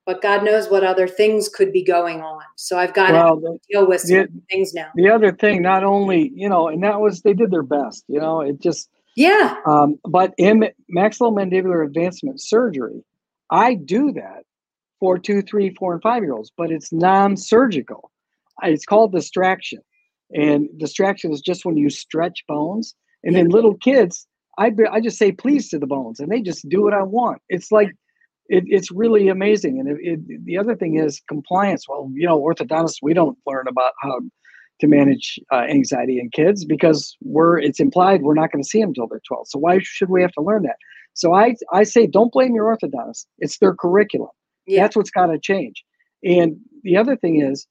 [0.05, 2.41] But God knows what other things could be going on.
[2.55, 4.87] So I've got well, to deal with some the, things now.
[4.95, 8.19] The other thing, not only, you know, and that was, they did their best, you
[8.19, 9.57] know, it just, yeah.
[9.67, 13.03] Um, but in maxillomandibular advancement surgery,
[13.51, 14.45] I do that
[14.99, 18.11] for two, three, four, and five year olds, but it's non surgical.
[18.63, 19.79] It's called distraction.
[20.33, 22.95] And distraction is just when you stretch bones.
[23.23, 26.67] And then little kids, I, I just say please to the bones and they just
[26.69, 27.41] do what I want.
[27.49, 27.91] It's like,
[28.47, 29.79] it, it's really amazing.
[29.79, 31.85] And it, it, the other thing is compliance.
[31.87, 34.19] Well, you know, orthodontists, we don't learn about how
[34.79, 38.79] to manage uh, anxiety in kids because we're it's implied we're not going to see
[38.79, 40.77] them until they're 12 so why should we have to learn that
[41.13, 44.29] so i i say don't blame your orthodontist it's their curriculum
[44.65, 44.81] yeah.
[44.81, 45.83] that's what's got to change
[46.23, 47.67] and the other thing is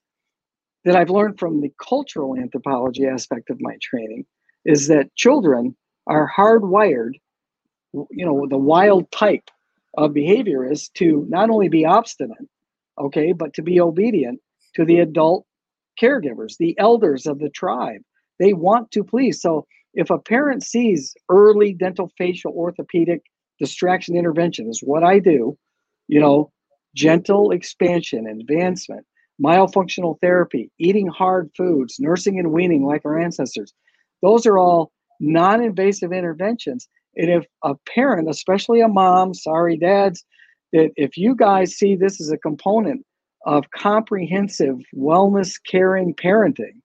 [0.84, 4.24] that i've learned from the cultural anthropology aspect of my training
[4.64, 7.12] is that children are hardwired
[7.92, 9.48] you know the wild type
[9.96, 12.48] of behavior is to not only be obstinate
[12.98, 14.40] okay but to be obedient
[14.74, 15.44] to the adult
[16.00, 18.00] caregivers, the elders of the tribe.
[18.38, 19.40] They want to please.
[19.40, 23.22] So if a parent sees early dental facial orthopedic
[23.58, 25.58] distraction intervention is what I do,
[26.06, 26.52] you know,
[26.94, 29.04] gentle expansion, advancement,
[29.42, 33.72] myofunctional therapy, eating hard foods, nursing and weaning like our ancestors.
[34.22, 36.88] Those are all non-invasive interventions.
[37.16, 40.24] And if a parent, especially a mom, sorry dads,
[40.72, 43.05] that if you guys see this as a component
[43.46, 46.81] of comprehensive wellness caring parenting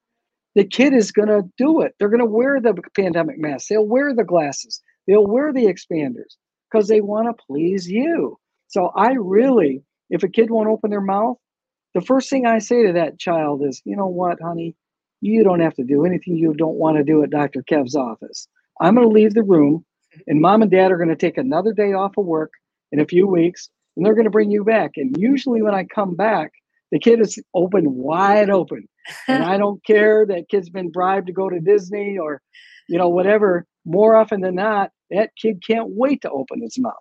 [0.56, 3.88] the kid is going to do it they're going to wear the pandemic mask they'll
[3.88, 6.38] wear the glasses they'll wear the expanders
[6.72, 8.38] because they want to please you
[8.68, 11.38] so i really if a kid won't open their mouth
[11.94, 14.76] the first thing i say to that child is you know what honey
[15.22, 18.48] you don't have to do anything you don't want to do at dr kev's office
[18.82, 19.86] i'm going to leave the room
[20.28, 22.52] and mom and dad are going to take another day off of work
[22.92, 24.92] in a few weeks and they're going to bring you back.
[24.98, 26.52] And usually when I come back,
[26.92, 28.88] the kid is open, wide open.
[29.28, 32.42] And I don't care that kid's been bribed to go to Disney or,
[32.88, 33.66] you know, whatever.
[33.86, 36.94] More often than not, that kid can't wait to open his mouth.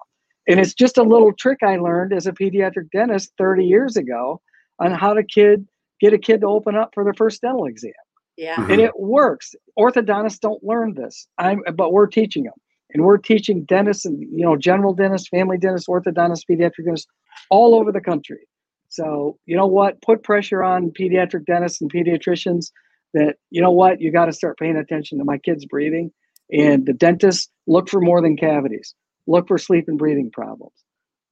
[0.49, 4.41] And it's just a little trick I learned as a pediatric dentist 30 years ago
[4.85, 5.67] on how to kid
[6.01, 7.93] get a kid to open up for their first dental exam.
[8.37, 8.57] Yeah.
[8.57, 8.73] Mm-hmm.
[8.73, 9.55] And it works.
[9.79, 11.27] Orthodontists don't learn this.
[11.39, 12.55] I'm but we're teaching them
[12.95, 17.07] and we're teaching dentists and you know general dentists family dentists orthodontists pediatric dentists
[17.51, 18.47] all over the country
[18.89, 22.71] so you know what put pressure on pediatric dentists and pediatricians
[23.15, 26.11] that you know what you got to start paying attention to my kids breathing
[26.53, 28.95] and the dentists look for more than cavities
[29.27, 30.75] look for sleep and breathing problems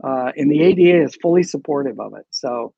[0.04, 2.72] uh, and the ada is fully supportive of it so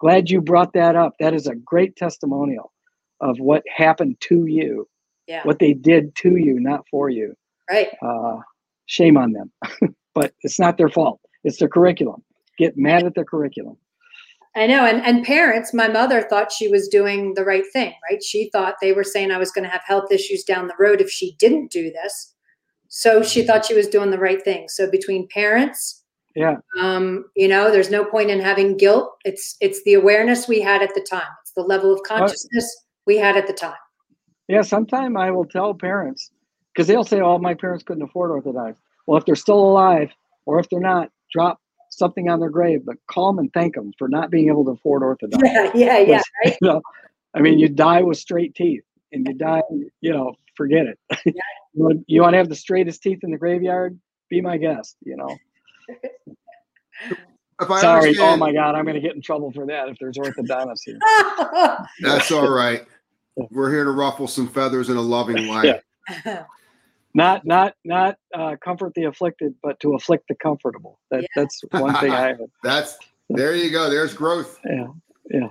[0.00, 2.72] glad you brought that up that is a great testimonial
[3.20, 4.88] of what happened to you
[5.26, 5.42] yeah.
[5.44, 7.34] what they did to you not for you
[7.70, 7.88] Right.
[8.02, 8.38] Uh,
[8.86, 9.50] shame on them,
[10.14, 11.20] but it's not their fault.
[11.44, 12.22] It's their curriculum.
[12.58, 13.76] Get mad at their curriculum.
[14.56, 14.84] I know.
[14.84, 18.22] And, and parents, my mother thought she was doing the right thing, right?
[18.22, 21.00] She thought they were saying I was going to have health issues down the road
[21.00, 22.34] if she didn't do this.
[22.88, 24.68] So she thought she was doing the right thing.
[24.68, 29.16] So between parents, yeah, um, you know, there's no point in having guilt.
[29.24, 31.28] It's it's the awareness we had at the time.
[31.42, 33.74] It's the level of consciousness we had at the time.
[34.48, 36.30] Yeah, sometime I will tell parents,
[36.72, 40.10] because they'll say, "Oh, my parents couldn't afford orthodontics." Well, if they're still alive,
[40.46, 41.60] or if they're not, drop
[41.90, 44.72] something on their grave, but call them and thank them for not being able to
[44.72, 45.42] afford orthodontics.
[45.74, 46.22] Yeah, yeah, yeah.
[46.44, 46.56] Right?
[46.62, 46.82] You know,
[47.34, 49.62] I mean, you die with straight teeth, and you die,
[50.00, 50.98] you know, forget it.
[51.24, 51.32] Yeah.
[51.74, 53.98] you, want, you want to have the straightest teeth in the graveyard?
[54.30, 54.96] Be my guest.
[55.04, 55.36] You know.
[57.80, 58.16] Sorry.
[58.18, 60.98] Oh my God, I'm going to get in trouble for that if there's orthodontists here.
[62.00, 62.86] That's all right.
[63.50, 65.80] We're here to ruffle some feathers in a loving way.
[66.24, 66.44] Yeah.
[67.12, 70.98] not not not uh, comfort the afflicted, but to afflict the comfortable.
[71.10, 71.28] That yeah.
[71.36, 72.28] that's one thing I.
[72.28, 72.40] Have.
[72.62, 72.96] that's
[73.28, 73.54] there.
[73.54, 73.90] You go.
[73.90, 74.58] There's growth.
[74.64, 74.86] Yeah,
[75.28, 75.48] yeah.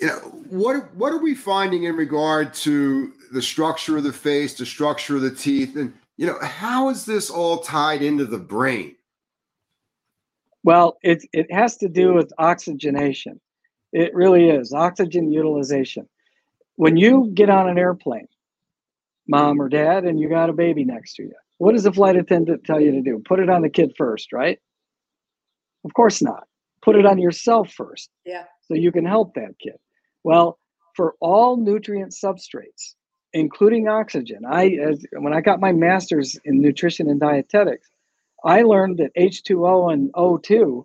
[0.00, 0.14] You know
[0.50, 0.92] what?
[0.96, 5.22] What are we finding in regard to the structure of the face, the structure of
[5.22, 8.96] the teeth, and you know how is this all tied into the brain?
[10.66, 13.40] Well, it it has to do with oxygenation.
[13.92, 16.08] It really is oxygen utilization.
[16.74, 18.26] When you get on an airplane,
[19.28, 21.34] mom or dad, and you got a baby next to you.
[21.58, 23.22] What does the flight attendant tell you to do?
[23.24, 24.58] Put it on the kid first, right?
[25.84, 26.48] Of course not.
[26.82, 28.10] Put it on yourself first.
[28.24, 28.44] Yeah.
[28.66, 29.76] So you can help that kid.
[30.24, 30.58] Well,
[30.96, 32.94] for all nutrient substrates,
[33.32, 37.88] including oxygen, I as, when I got my master's in nutrition and dietetics,
[38.44, 40.84] I learned that H2O and O2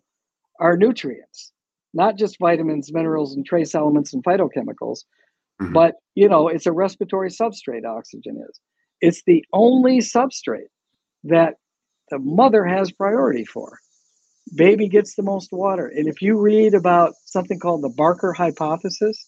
[0.59, 1.51] are nutrients,
[1.93, 5.03] not just vitamins, minerals, and trace elements and phytochemicals,
[5.61, 5.73] Mm-hmm.
[5.73, 8.59] But, you know, it's a respiratory substrate, oxygen is.
[8.99, 10.69] It's the only substrate
[11.23, 11.55] that
[12.09, 13.79] the mother has priority for.
[14.55, 15.87] Baby gets the most water.
[15.87, 19.23] And if you read about something called the Barker hypothesis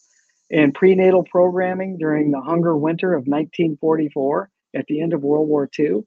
[0.51, 5.69] and prenatal programming during the hunger winter of 1944 at the end of World War
[5.77, 6.01] II,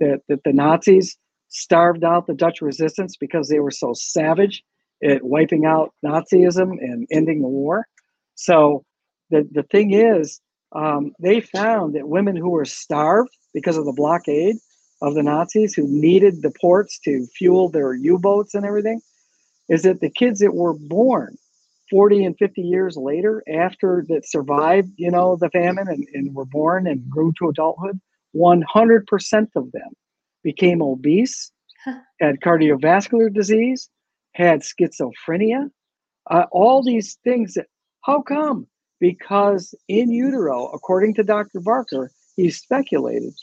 [0.00, 1.16] that, that the Nazis
[1.48, 4.62] starved out the Dutch resistance because they were so savage
[5.02, 7.86] at wiping out Nazism and ending the war.
[8.34, 8.84] So
[9.30, 10.40] the, the thing is,
[10.72, 14.56] um, they found that women who were starved because of the blockade
[15.00, 19.00] of the Nazis, who needed the ports to fuel their U boats and everything,
[19.68, 21.36] is that the kids that were born
[21.90, 26.44] 40 and 50 years later, after that survived, you know, the famine and, and were
[26.44, 27.98] born and grew to adulthood,
[28.34, 29.92] 100% of them
[30.52, 31.52] became obese,
[32.20, 33.90] had cardiovascular disease,
[34.32, 35.70] had schizophrenia,
[36.30, 37.52] uh, all these things.
[37.52, 37.66] That,
[38.04, 38.66] how come?
[38.98, 41.60] Because in utero, according to Dr.
[41.60, 43.34] Barker, he speculated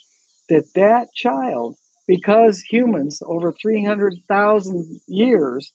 [0.49, 1.75] that that child,
[2.07, 5.71] because humans over 300,000 years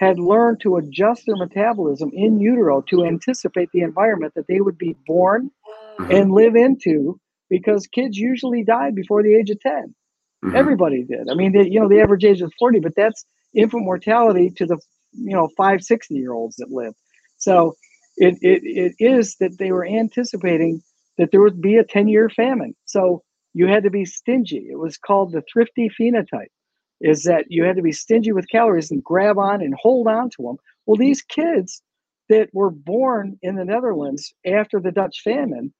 [0.00, 4.78] had learned to adjust their metabolism in utero to anticipate the environment that they would
[4.78, 5.48] be born
[6.10, 9.94] and live into because kids usually die before the age of 10
[10.44, 10.56] mm-hmm.
[10.56, 13.24] everybody did i mean they, you know the average age was 40 but that's
[13.54, 14.78] infant mortality to the
[15.12, 16.94] you know 560 year olds that live
[17.38, 17.74] so
[18.16, 20.82] it, it, it is that they were anticipating
[21.18, 23.22] that there would be a 10 year famine so
[23.54, 26.48] you had to be stingy it was called the thrifty phenotype
[27.02, 30.30] is that you had to be stingy with calories and grab on and hold on
[30.30, 30.56] to them.
[30.86, 31.82] Well, these kids
[32.28, 35.74] that were born in the Netherlands after the Dutch famine,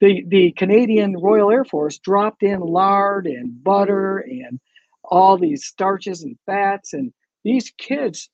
[0.00, 4.58] the, the Canadian Royal Air Force dropped in lard and butter and
[5.04, 7.12] all these starches and fats, and
[7.44, 8.30] these kids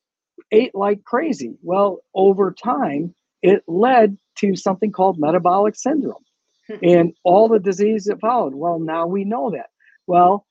[0.53, 1.57] ate like crazy.
[1.63, 6.25] Well, over time, it led to something called metabolic syndrome
[6.67, 6.77] hmm.
[6.83, 8.55] and all the disease that followed.
[8.55, 9.71] Well, now we know that.
[10.07, 10.47] Well,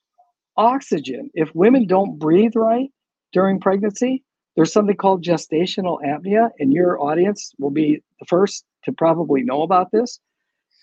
[0.57, 1.29] oxygen.
[1.33, 2.89] If women don't breathe right
[3.31, 4.23] during pregnancy,
[4.55, 9.63] there's something called gestational apnea, and your audience will be the first to probably know
[9.63, 10.19] about this.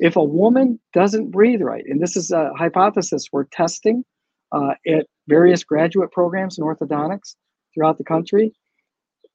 [0.02, 4.04] If a woman doesn't breathe right, and this is a hypothesis we're testing
[4.50, 7.36] uh, at various graduate programs in orthodontics
[7.72, 8.52] throughout the country,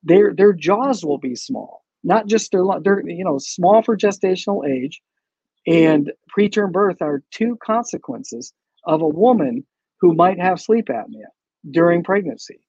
[0.04, 4.68] their their jaws will be small, not just their they're you know small for gestational
[4.70, 5.02] age,
[5.66, 8.52] and preterm birth are two consequences
[8.84, 9.66] of a woman
[10.02, 11.30] who might have sleep apnea
[11.72, 12.60] during pregnancy.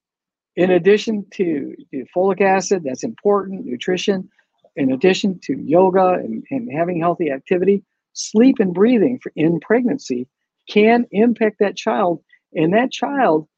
[0.55, 4.29] In addition to, to folic acid, that's important, nutrition,
[4.77, 10.27] in addition to yoga and, and having healthy activity, sleep and breathing for, in pregnancy
[10.69, 12.23] can impact that child.
[12.55, 13.49] And that child,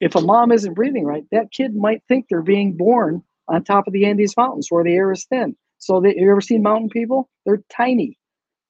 [0.00, 3.86] if a mom isn't breathing right, that kid might think they're being born on top
[3.86, 5.56] of the Andes Mountains where the air is thin.
[5.78, 7.28] So, they, you ever seen mountain people?
[7.44, 8.18] They're tiny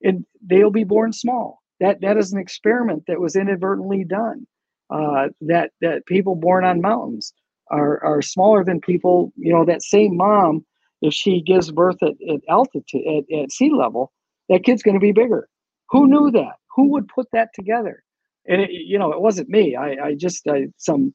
[0.03, 4.47] and they'll be born small that that is an experiment that was inadvertently done.
[4.89, 7.33] Uh, that that people born on mountains
[7.71, 9.33] are are smaller than people.
[9.37, 10.65] You know, that same mom,
[11.03, 14.13] if she gives birth at, at altitude at, at sea level,
[14.49, 15.49] that kid's going to be bigger.
[15.91, 16.57] Who knew that?
[16.75, 18.03] Who would put that together?
[18.49, 19.77] And it, you know, it wasn't me.
[19.77, 21.15] I, I just I, some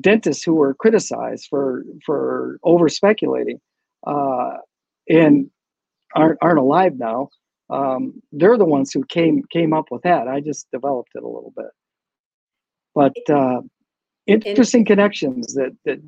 [0.00, 3.60] dentists who were criticized for for over speculating,
[4.06, 4.58] uh,
[5.08, 5.50] and
[6.14, 7.28] aren't aren't alive now
[7.70, 10.28] um, they're the ones who came came up with that.
[10.28, 11.70] I just developed it a little bit.
[12.94, 13.62] But uh,
[14.26, 16.00] interesting connections that that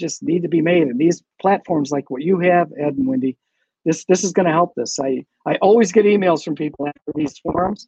[0.00, 3.36] just need to be made, and these platforms like what you have, Ed and Wendy,
[3.84, 4.98] this this is going to help this.
[4.98, 7.86] I I always get emails from people after these forums,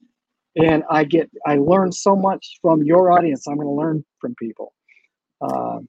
[0.57, 3.47] and I get I learn so much from your audience.
[3.47, 4.75] I'm going to learn from people.
[5.41, 5.81] Uh,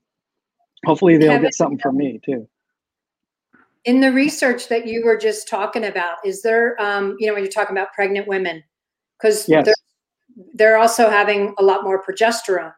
[0.86, 2.48] hopefully, they'll get something from me too
[3.86, 7.44] in the research that you were just talking about is there um, you know when
[7.44, 8.64] you're talking about pregnant women
[9.18, 9.66] because yes.
[9.66, 9.76] they're,
[10.54, 12.74] they're also having a lot more progesterone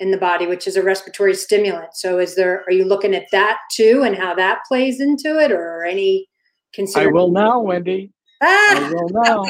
[0.00, 1.94] in the body which is a respiratory stimulant.
[1.94, 5.50] So is there are you looking at that too and how that plays into it
[5.50, 6.28] or any
[6.72, 8.12] consider i will now wendy.
[8.42, 8.86] Ah!
[8.86, 9.44] i will now.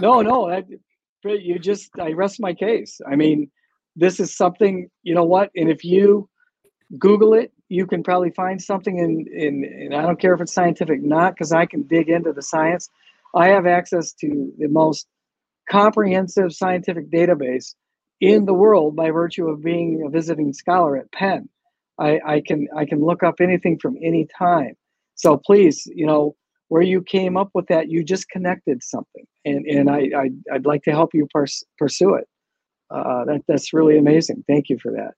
[0.00, 0.64] No no I,
[1.24, 3.00] you just i rest my case.
[3.10, 3.50] I mean
[3.94, 6.28] this is something you know what and if you
[6.98, 10.52] google it you can probably find something in, in, in I don't care if it's
[10.52, 12.88] scientific not because I can dig into the science.
[13.34, 15.08] I have access to the most
[15.68, 17.74] comprehensive scientific database
[18.20, 21.48] in the world by virtue of being a visiting scholar at Penn.
[21.98, 24.74] I, I can I can look up anything from any time.
[25.14, 26.36] So please, you know,
[26.68, 30.66] where you came up with that, you just connected something, and and I, I would
[30.66, 32.28] like to help you pers- pursue it.
[32.90, 34.44] Uh, that that's really amazing.
[34.46, 35.12] Thank you for that.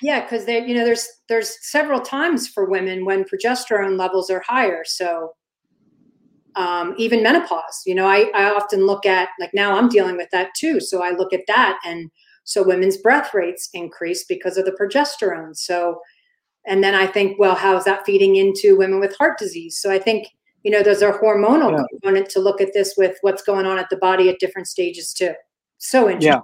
[0.00, 4.42] Yeah, because there, you know, there's there's several times for women when progesterone levels are
[4.46, 4.82] higher.
[4.84, 5.32] So
[6.56, 10.28] um, even menopause, you know, I, I often look at like now I'm dealing with
[10.30, 10.80] that too.
[10.80, 12.10] So I look at that, and
[12.44, 15.56] so women's breath rates increase because of the progesterone.
[15.56, 16.00] So,
[16.66, 19.78] and then I think, well, how is that feeding into women with heart disease?
[19.78, 20.28] So I think
[20.62, 21.84] you know there's a hormonal yeah.
[21.90, 25.12] component to look at this with what's going on at the body at different stages
[25.12, 25.32] too.
[25.78, 26.32] So interesting.
[26.32, 26.40] Yeah.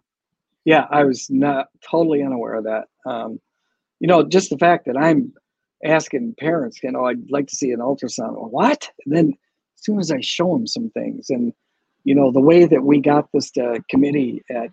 [0.67, 2.89] Yeah, I was not totally unaware of that.
[3.07, 3.41] Um,
[3.99, 5.33] you know, just the fact that I'm
[5.85, 8.51] asking parents, you know, I'd like to see an ultrasound.
[8.51, 8.91] What?
[9.07, 11.53] And then as soon as I show them some things, and
[12.05, 14.69] you know, the way that we got this to committee at uh,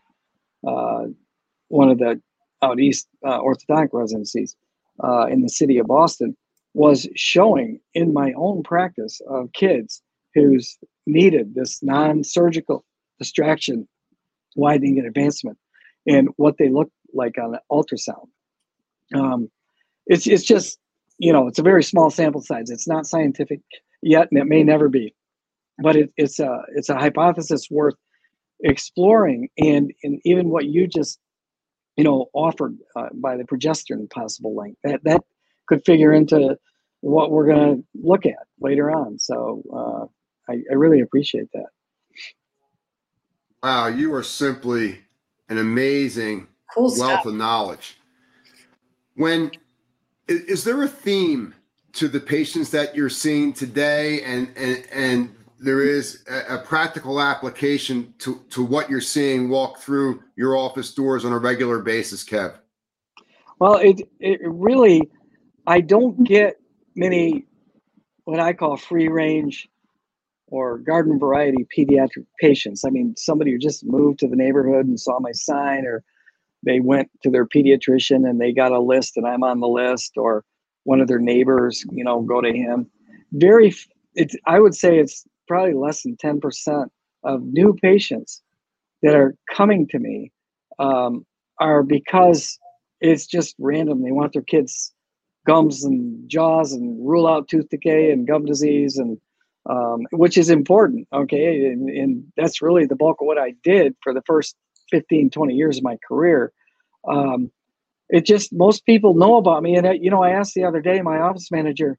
[1.69, 2.21] one of the
[2.61, 4.55] out east uh, orthodontic residencies
[5.03, 6.35] uh, in the city of Boston
[6.73, 10.01] was showing in my own practice of kids
[10.33, 12.83] who's needed this non-surgical
[13.19, 13.87] distraction
[14.55, 15.57] widening and advancement
[16.07, 18.27] and what they look like on ultrasound.
[19.15, 19.49] Um,
[20.07, 20.79] it's, it's just
[21.19, 22.69] you know it's a very small sample size.
[22.69, 23.61] It's not scientific
[24.01, 25.15] yet and it may never be
[25.79, 27.95] but it, it's a it's a hypothesis worth
[28.61, 31.19] exploring and and even what you just
[31.95, 35.21] you know offered uh, by the progesterone possible link that that
[35.67, 36.57] could figure into
[37.01, 39.19] what we're going to look at later on.
[39.19, 41.67] So uh, I, I really appreciate that.
[43.61, 44.99] Wow you are simply
[45.49, 47.97] an amazing Cool wealth of knowledge.
[49.15, 49.51] When
[50.27, 51.53] is, is there a theme
[51.93, 57.19] to the patients that you're seeing today and and and there is a, a practical
[57.19, 62.23] application to to what you're seeing walk through your office doors on a regular basis
[62.23, 62.53] kev
[63.59, 65.09] Well, it it really,
[65.65, 66.59] I don't get
[66.95, 67.45] many
[68.25, 69.69] what I call free range
[70.47, 72.83] or garden variety pediatric patients.
[72.85, 76.03] I mean, somebody who just moved to the neighborhood and saw my sign, or
[76.63, 80.13] they went to their pediatrician and they got a list and I'm on the list,
[80.17, 80.43] or
[80.83, 82.89] one of their neighbors, you know, go to him.
[83.33, 83.75] Very,
[84.15, 86.91] it's I would say it's probably less than ten percent
[87.23, 88.41] of new patients
[89.01, 90.31] that are coming to me
[90.79, 91.25] um,
[91.59, 92.57] are because
[93.01, 94.03] it's just random.
[94.03, 94.93] They want their kids
[95.45, 99.17] gums and jaws and rule out tooth decay and gum disease and
[99.69, 101.07] um, which is important.
[101.13, 101.65] Okay.
[101.65, 104.55] And, and that's really the bulk of what I did for the first
[104.91, 106.53] 15, 20 years of my career.
[107.07, 107.51] Um,
[108.09, 109.75] it just, most people know about me.
[109.75, 111.97] And, uh, you know, I asked the other day, my office manager,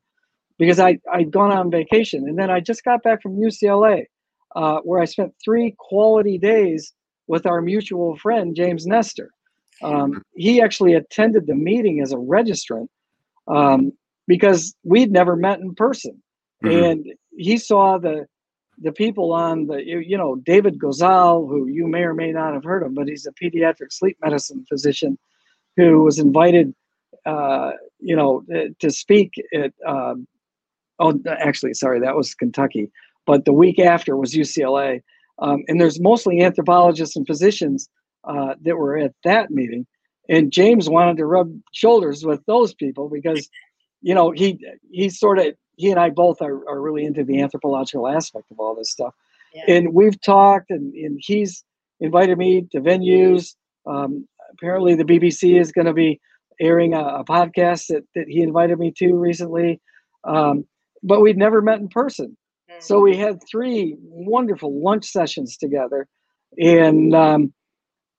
[0.58, 4.04] because I, I'd gone on vacation and then I just got back from UCLA,
[4.56, 6.92] uh, where I spent three quality days
[7.26, 9.30] with our mutual friend, James Nestor.
[9.82, 12.88] Um, he actually attended the meeting as a registrant
[13.46, 13.92] um,
[14.26, 16.20] because we'd never met in person,
[16.64, 16.92] Mhm.
[16.92, 17.06] and
[17.36, 18.26] he saw the
[18.80, 22.64] the people on the you know David Gozal, who you may or may not have
[22.64, 25.16] heard of, but he's a pediatric sleep medicine physician
[25.76, 26.74] who was invited,
[27.24, 28.42] uh, you know,
[28.80, 29.72] to speak at.
[29.86, 30.26] Um,
[30.98, 32.90] oh, actually, sorry, that was Kentucky,
[33.26, 35.02] but the week after was UCLA,
[35.38, 37.88] um, and there's mostly anthropologists and physicians
[38.24, 39.86] uh, that were at that meeting.
[40.28, 43.48] And James wanted to rub shoulders with those people because,
[44.02, 44.58] you know, he
[44.90, 48.58] he sort of he and I both are, are really into the anthropological aspect of
[48.58, 49.14] all this stuff.
[49.54, 49.64] Yeah.
[49.68, 51.64] And we've talked, and, and he's
[52.00, 53.54] invited me to venues.
[53.86, 56.20] Um, apparently, the BBC is going to be
[56.60, 59.80] airing a, a podcast that, that he invited me to recently.
[60.24, 60.66] Um,
[61.02, 62.36] but we'd never met in person.
[62.70, 62.82] Mm.
[62.82, 66.06] So we had three wonderful lunch sessions together,
[66.58, 67.52] and um,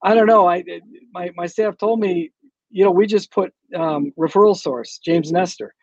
[0.03, 0.47] I don't know.
[0.47, 0.63] I
[1.13, 2.32] my my staff told me,
[2.69, 5.73] you know, we just put um, referral source James Nestor,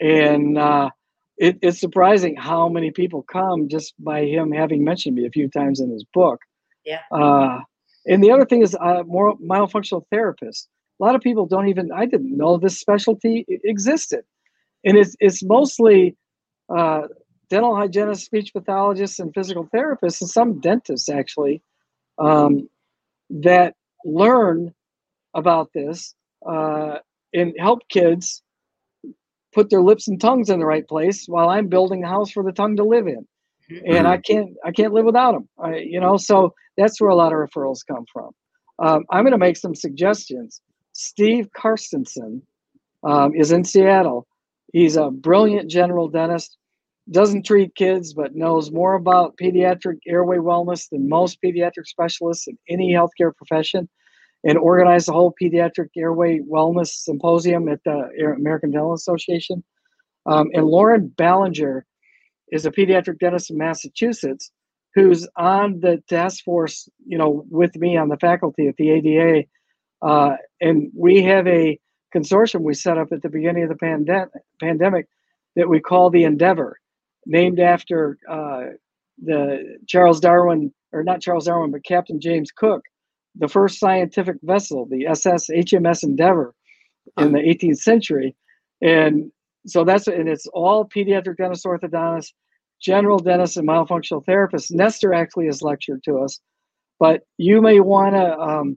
[0.00, 0.90] and uh,
[1.38, 5.48] it, it's surprising how many people come just by him having mentioned me a few
[5.48, 6.38] times in his book.
[6.84, 7.00] Yeah.
[7.10, 7.60] Uh,
[8.06, 10.66] and the other thing is, uh, more myofunctional therapists.
[11.00, 11.90] A lot of people don't even.
[11.92, 14.24] I didn't know this specialty existed,
[14.84, 16.16] and it's it's mostly
[16.74, 17.02] uh,
[17.50, 21.62] dental hygienists, speech pathologists, and physical therapists, and some dentists actually,
[22.18, 22.68] um,
[23.30, 24.74] that learn
[25.34, 26.14] about this
[26.46, 26.98] uh,
[27.34, 28.42] and help kids
[29.54, 32.42] put their lips and tongues in the right place while I'm building a house for
[32.42, 33.26] the tongue to live in.
[33.86, 35.48] And I can't, I can't live without them.
[35.58, 38.30] I, you know, so that's where a lot of referrals come from.
[38.78, 40.60] Um, I'm going to make some suggestions.
[40.92, 42.42] Steve Carstensen
[43.04, 44.26] um, is in Seattle.
[44.72, 46.56] He's a brilliant general dentist.
[47.10, 52.56] Doesn't treat kids, but knows more about pediatric airway wellness than most pediatric specialists in
[52.68, 53.88] any healthcare profession,
[54.44, 59.64] and organized the whole pediatric airway wellness symposium at the American Dental Association.
[60.26, 61.84] Um, and Lauren Ballinger
[62.52, 64.52] is a pediatric dentist in Massachusetts
[64.94, 69.44] who's on the task force, you know, with me on the faculty at the ADA.
[70.02, 71.78] Uh, and we have a
[72.14, 74.28] consortium we set up at the beginning of the pandem-
[74.60, 75.06] pandemic
[75.56, 76.78] that we call the Endeavor,
[77.26, 78.62] named after uh,
[79.22, 82.82] the Charles Darwin, or not Charles Darwin, but Captain James Cook,
[83.36, 86.54] the first scientific vessel, the SS HMS Endeavor
[87.18, 88.34] in the 18th century.
[88.80, 89.30] And
[89.66, 92.32] so that's, and it's all pediatric dentist orthodontists,
[92.80, 94.72] general dentists, and myofunctional therapists.
[94.72, 96.40] Nestor actually has lectured to us,
[96.98, 98.76] but you may want to um,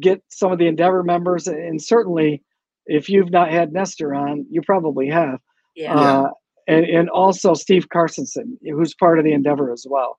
[0.00, 2.42] get some of the Endeavor members, and certainly
[2.86, 5.40] if you've not had Nestor on, you probably have.
[5.74, 5.94] Yeah.
[5.94, 6.30] Uh,
[6.68, 10.18] and, and also Steve Carstensen, who's part of the endeavor as well.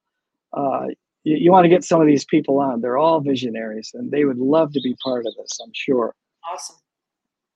[0.51, 0.87] Uh,
[1.23, 2.81] you, you want to get some of these people on.
[2.81, 5.59] They're all visionaries, and they would love to be part of this.
[5.63, 6.15] I'm sure.
[6.51, 6.75] awesome.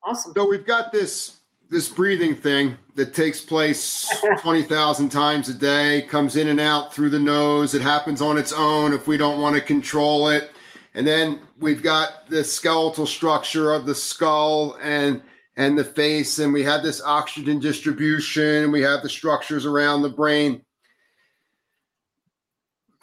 [0.05, 0.33] Awesome.
[0.35, 1.39] So we've got this
[1.69, 4.07] this breathing thing that takes place
[4.41, 7.73] 20,000 times a day, comes in and out through the nose.
[7.73, 10.51] It happens on its own if we don't want to control it.
[10.93, 15.23] And then we've got the skeletal structure of the skull and
[15.55, 20.01] and the face and we have this oxygen distribution, and we have the structures around
[20.01, 20.63] the brain.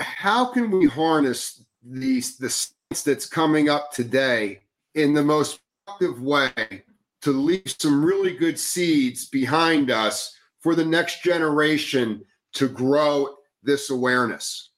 [0.01, 4.61] How can we harness these the science that's coming up today
[4.94, 6.82] in the most productive way
[7.22, 12.22] to leave some really good seeds behind us for the next generation
[12.55, 14.70] to grow this awareness?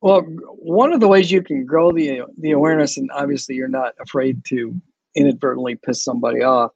[0.00, 3.94] Well, one of the ways you can grow the the awareness, and obviously you're not
[4.00, 4.80] afraid to
[5.14, 6.72] inadvertently piss somebody off.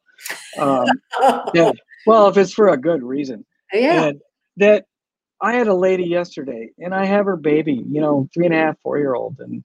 [0.59, 0.87] Um,
[1.55, 1.73] yeah.
[2.07, 3.45] Well, if it's for a good reason.
[3.73, 4.05] yeah.
[4.05, 4.21] And
[4.57, 4.87] that
[5.41, 8.59] I had a lady yesterday, and I have her baby, you know, three and a
[8.59, 9.65] half, four year old, and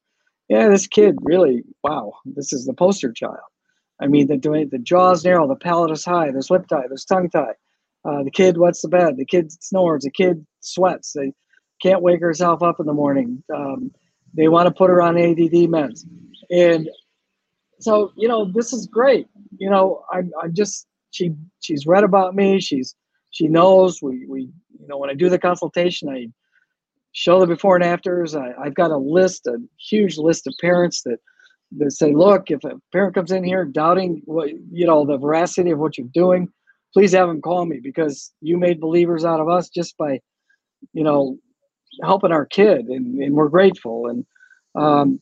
[0.49, 3.37] yeah, this kid really, wow, this is the poster child.
[4.01, 4.37] I mean, the
[4.71, 7.53] the jaw's narrow, the palate is high, there's lip tie, there's tongue tie.
[8.05, 11.13] Uh, the kid wets the bed, the kid snores, the kid sweats.
[11.13, 11.33] They
[11.81, 13.43] can't wake herself up in the morning.
[13.53, 13.91] Um,
[14.33, 16.05] they want to put her on ADD meds,
[16.49, 16.89] and
[17.79, 19.27] so you know this is great.
[19.57, 22.59] You know, I'm I'm just she she's read about me.
[22.59, 22.95] She's
[23.31, 24.41] she knows we we
[24.79, 26.27] you know when I do the consultation, I
[27.13, 28.35] show the before and afters.
[28.35, 31.19] I, I've got a list, a huge list of parents that
[31.77, 35.71] that say, look, if a parent comes in here doubting what you know the veracity
[35.71, 36.49] of what you're doing,
[36.93, 40.19] please have them call me because you made believers out of us just by
[40.93, 41.37] you know
[42.03, 44.25] helping our kid and, and we're grateful and
[44.75, 45.21] um,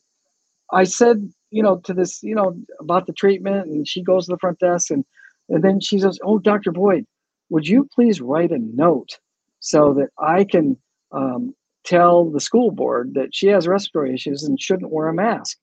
[0.72, 4.32] i said you know to this you know about the treatment and she goes to
[4.32, 5.04] the front desk and
[5.48, 7.04] and then she says oh dr boyd
[7.48, 9.18] would you please write a note
[9.60, 10.76] so that i can
[11.12, 11.54] um,
[11.86, 15.56] tell the school board that she has respiratory issues and shouldn't wear a mask?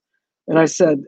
[0.48, 1.04] And i said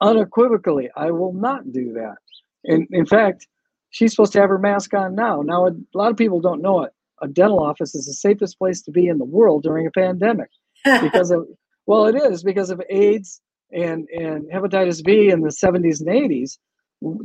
[0.00, 2.16] unequivocally i will not do that.
[2.64, 3.46] And in fact
[3.90, 5.42] she's supposed to have her mask on now.
[5.42, 6.92] Now a lot of people don't know it.
[7.20, 10.48] A dental office is the safest place to be in the world during a pandemic
[10.84, 11.46] because of
[11.86, 13.40] well it is because of aids
[13.72, 16.58] and and hepatitis b in the 70s and 80s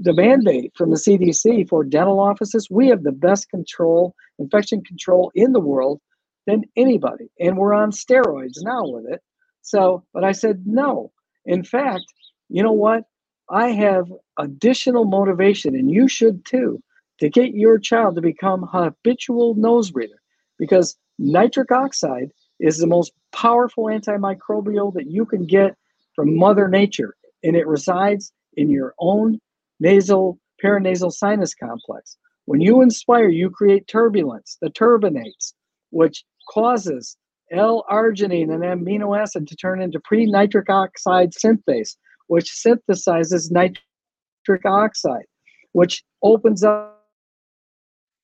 [0.02, 5.32] the mandate from the cdc for dental offices we have the best control infection control
[5.36, 6.00] in the world
[6.48, 9.22] than anybody and we're on steroids now with it.
[9.62, 11.12] So but i said no.
[11.46, 12.06] In fact
[12.50, 13.04] you know what?
[13.50, 16.82] I have additional motivation and you should too
[17.20, 20.22] to get your child to become a habitual nose breather
[20.58, 25.76] because nitric oxide is the most powerful antimicrobial that you can get
[26.16, 29.40] from mother nature and it resides in your own
[29.80, 35.54] nasal paranasal sinus complex when you inspire you create turbulence the turbinates
[35.90, 37.18] which causes
[37.52, 41.96] l-arginine an amino acid to turn into pre-nitric oxide synthase
[42.28, 45.26] which synthesizes nitric oxide
[45.74, 46.96] which opens up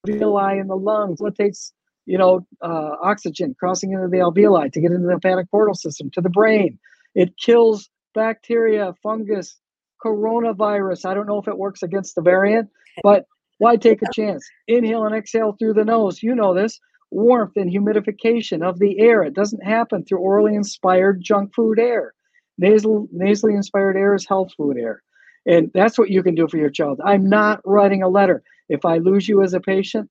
[0.07, 1.73] alveoli in the lungs, facilitates
[2.05, 6.09] you know uh, oxygen crossing into the alveoli to get into the lymphatic portal system
[6.11, 6.79] to the brain.
[7.15, 9.59] It kills bacteria, fungus,
[10.03, 11.05] coronavirus.
[11.05, 12.69] I don't know if it works against the variant,
[13.03, 13.25] but
[13.59, 14.43] why take a chance?
[14.67, 16.23] Inhale and exhale through the nose.
[16.23, 16.79] You know this.
[17.11, 19.21] Warmth and humidification of the air.
[19.21, 22.13] It doesn't happen through orally inspired junk food air.
[22.57, 25.03] Nasal, nasally inspired air is health food air.
[25.45, 27.01] And that's what you can do for your child.
[27.03, 28.43] I'm not writing a letter.
[28.69, 30.09] If I lose you as a patient,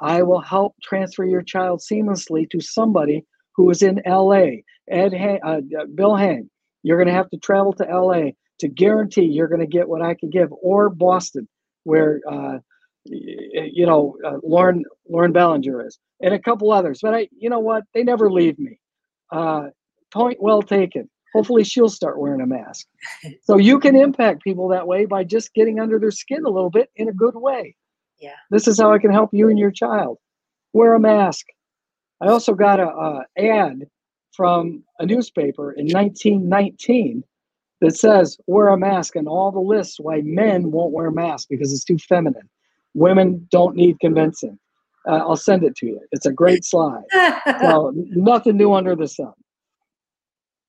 [0.00, 3.26] I will help transfer your child seamlessly to somebody
[3.58, 4.62] who is in LA.
[4.88, 5.60] Ed, Hang, uh,
[5.94, 6.48] Bill Hang,
[6.82, 8.30] you're going to have to travel to LA
[8.60, 11.46] to guarantee you're going to get what I can give, or Boston,
[11.82, 12.58] where uh,
[13.04, 17.00] you know uh, Lauren Lauren Ballinger is, and a couple others.
[17.02, 17.82] But I, you know what?
[17.92, 18.78] They never leave me.
[19.30, 19.66] Uh,
[20.12, 21.10] point well taken.
[21.34, 22.86] Hopefully, she'll start wearing a mask.
[23.42, 26.70] So you can impact people that way by just getting under their skin a little
[26.70, 27.74] bit in a good way.
[28.18, 28.36] Yeah.
[28.50, 30.18] This is how I can help you and your child.
[30.72, 31.44] Wear a mask.
[32.20, 33.86] I also got a, a ad
[34.32, 37.24] from a newspaper in 1919
[37.80, 41.72] that says wear a mask and all the lists why men won't wear masks because
[41.72, 42.48] it's too feminine.
[42.94, 44.58] Women don't need convincing.
[45.08, 46.00] Uh, I'll send it to you.
[46.12, 47.04] It's a great slide.
[47.60, 49.32] so nothing new under the sun.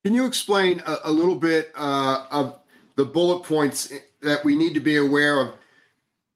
[0.06, 2.60] Can you explain a, a little bit uh, of
[2.96, 3.92] the bullet points
[4.22, 5.54] that we need to be aware of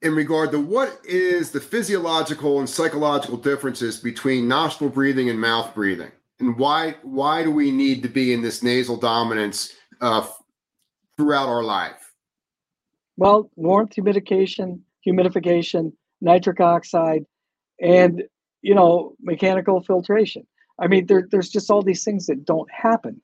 [0.03, 5.73] in regard to what is the physiological and psychological differences between nostril breathing and mouth
[5.73, 10.27] breathing and why why do we need to be in this nasal dominance uh,
[11.17, 12.11] throughout our life
[13.17, 17.25] Well, warmth, humidification, humidification, nitric oxide,
[17.81, 18.23] and
[18.61, 20.45] you know mechanical filtration.
[20.79, 23.21] I mean, there, there's just all these things that don't happen.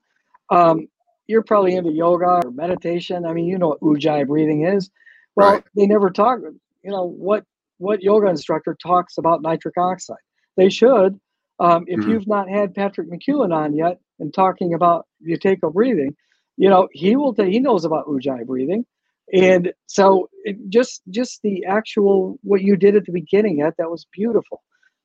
[0.50, 0.88] Um,
[1.28, 3.26] you're probably into yoga or meditation.
[3.26, 4.90] I mean, you know what ujjayi breathing is.
[5.36, 5.64] Well, right.
[5.76, 6.40] they never talk.
[6.84, 7.44] You know what
[7.78, 10.18] what yoga instructor talks about nitric oxide?
[10.58, 11.20] They should.
[11.60, 12.12] Um, if mm-hmm.
[12.12, 16.16] you've not had Patrick McKeown on yet and talking about Buteyko breathing,
[16.58, 17.34] you know he will.
[17.34, 18.86] T- he knows about ujjayi breathing,
[19.34, 20.30] and so
[20.70, 24.62] just just the actual what you did at the beginning, Ed, that was beautiful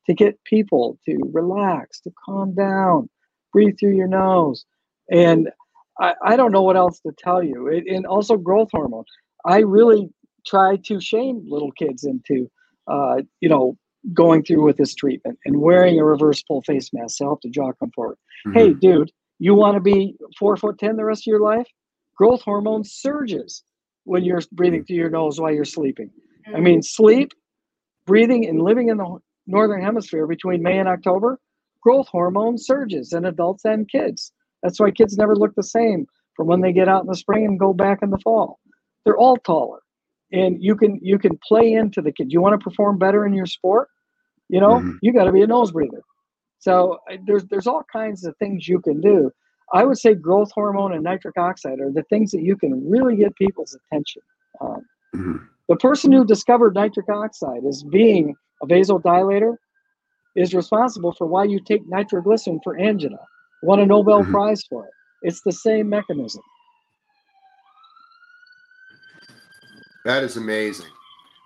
[0.06, 3.08] to get people to relax, to calm down,
[3.52, 4.64] breathe through your nose.
[5.10, 5.50] And
[5.98, 7.68] I, I don't know what else to tell you.
[7.68, 9.04] It, and also growth hormone.
[9.44, 10.10] I really
[10.46, 12.50] try to shame little kids into,
[12.86, 13.76] uh, you know,
[14.12, 17.50] going through with this treatment and wearing a reverse pull face mask to help the
[17.50, 18.18] jaw come forward.
[18.46, 18.58] Mm-hmm.
[18.58, 21.66] Hey, dude, you want to be four foot ten the rest of your life?
[22.16, 23.64] Growth hormone surges
[24.04, 26.10] when you're breathing through your nose while you're sleeping.
[26.54, 27.32] I mean, sleep,
[28.06, 31.40] breathing, and living in the northern hemisphere between May and October,
[31.82, 34.32] growth hormone surges in adults and kids.
[34.62, 37.46] That's why kids never look the same from when they get out in the spring
[37.46, 38.58] and go back in the fall.
[39.04, 39.80] They're all taller.
[40.34, 42.32] And you can you can play into the kid.
[42.32, 43.88] You want to perform better in your sport?
[44.48, 44.96] You know, mm-hmm.
[45.00, 46.02] you got to be a nose breather.
[46.58, 49.30] So there's there's all kinds of things you can do.
[49.72, 53.16] I would say growth hormone and nitric oxide are the things that you can really
[53.16, 54.22] get people's attention.
[54.60, 54.82] Um,
[55.14, 55.36] mm-hmm.
[55.68, 59.56] The person who discovered nitric oxide as being a vasodilator
[60.36, 63.18] is responsible for why you take nitroglycerin for angina.
[63.62, 64.32] Won a Nobel mm-hmm.
[64.32, 64.92] Prize for it.
[65.22, 66.42] It's the same mechanism.
[70.04, 70.86] That is amazing.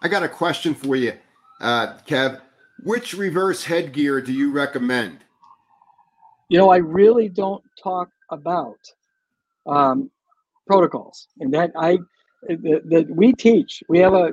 [0.02, 1.12] I got a question for you,
[1.60, 2.40] uh, Kev.
[2.84, 5.18] Which reverse headgear do you recommend?
[6.48, 8.78] You know, I really don't talk about
[9.66, 10.10] um,
[10.66, 11.98] protocols, and that I
[12.48, 13.82] that, we teach.
[13.88, 14.32] We have a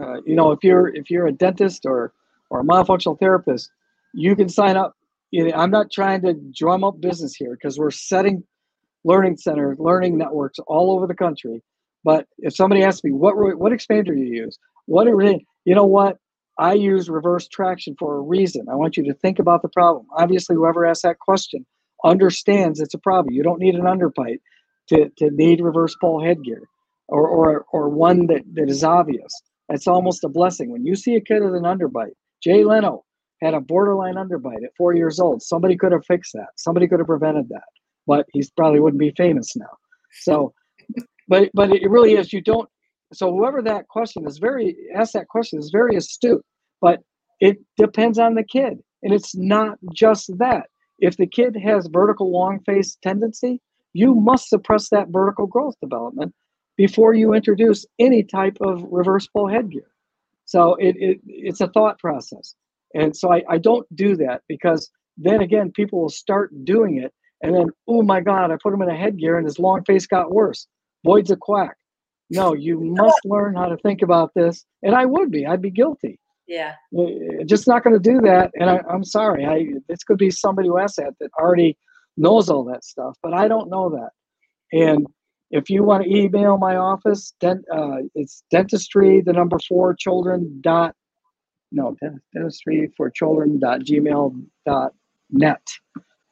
[0.00, 2.12] uh, you know, if you're if you're a dentist or
[2.50, 3.70] or a myofunctional therapist,
[4.14, 4.94] you can sign up.
[5.54, 8.44] I'm not trying to drum up business here because we're setting
[9.04, 11.62] learning centers, learning networks all over the country.
[12.04, 16.18] But if somebody asks me what what expander you use, what are you know what
[16.58, 18.66] I use reverse traction for a reason.
[18.68, 20.06] I want you to think about the problem.
[20.16, 21.64] Obviously, whoever asks that question
[22.04, 23.32] understands it's a problem.
[23.32, 24.40] You don't need an underbite
[24.88, 26.62] to, to need reverse pull headgear
[27.08, 29.32] or, or, or one that, that is obvious.
[29.68, 30.70] It's almost a blessing.
[30.70, 33.04] When you see a kid with an underbite, Jay Leno
[33.40, 35.42] had a borderline underbite at four years old.
[35.42, 36.48] Somebody could have fixed that.
[36.56, 37.68] Somebody could have prevented that,
[38.06, 39.66] but he probably wouldn't be famous now.
[40.22, 40.54] So,
[41.28, 42.32] but but it really is.
[42.32, 42.68] You don't.
[43.12, 46.44] So whoever that question is very ask that question is very astute,
[46.80, 47.00] but
[47.40, 50.66] it depends on the kid, and it's not just that.
[50.98, 53.60] If the kid has vertical long face tendency,
[53.92, 56.34] you must suppress that vertical growth development
[56.76, 59.90] before you introduce any type of reversible headgear.
[60.44, 62.54] So it, it it's a thought process.
[62.94, 67.12] And so I, I don't do that because then again, people will start doing it.
[67.42, 70.06] And then, oh my God, I put him in a headgear and his long face
[70.06, 70.66] got worse.
[71.08, 71.74] Boyd's a quack.
[72.28, 74.66] No, you must learn how to think about this.
[74.82, 76.20] And I would be, I'd be guilty.
[76.46, 76.74] Yeah.
[77.46, 78.50] Just not going to do that.
[78.60, 79.46] And I, am sorry.
[79.46, 81.78] I this could be somebody who has that that already
[82.18, 84.10] knows all that stuff, but I don't know that.
[84.70, 85.06] And
[85.50, 90.60] if you want to email my office, dent, uh, it's dentistry, the number four children
[90.60, 90.94] dot,
[91.72, 91.96] no,
[92.34, 94.92] dentistry for children dot gmail dot
[95.30, 95.66] net.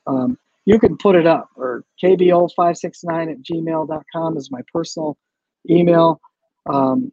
[0.06, 0.36] Um,
[0.66, 5.16] you can put it up or kbo569 at gmail.com is my personal
[5.70, 6.20] email.
[6.68, 7.12] Um,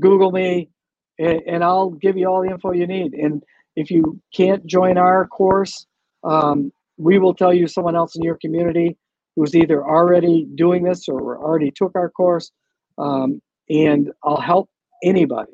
[0.00, 0.70] Google me
[1.18, 3.12] and, and, I'll give you all the info you need.
[3.12, 3.42] And
[3.76, 5.86] if you can't join our course,
[6.24, 8.96] um, we will tell you someone else in your community
[9.36, 12.50] who's either already doing this or already took our course.
[12.96, 14.70] Um, and I'll help
[15.04, 15.52] anybody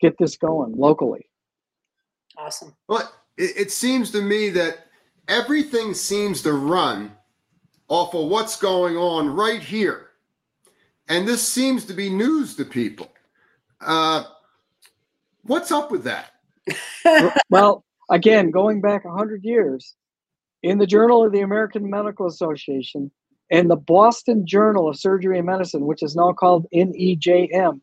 [0.00, 1.28] get this going locally.
[2.36, 2.74] Awesome.
[2.88, 4.83] Well, it, it seems to me that
[5.28, 7.12] everything seems to run
[7.88, 10.10] off of what's going on right here.
[11.08, 13.12] And this seems to be news to people.
[13.80, 14.24] Uh,
[15.42, 16.32] what's up with that?
[17.50, 19.94] well, again, going back 100 years,
[20.64, 23.10] in the Journal of the American Medical Association
[23.50, 27.80] and the Boston Journal of Surgery and Medicine, which is now called NEJM,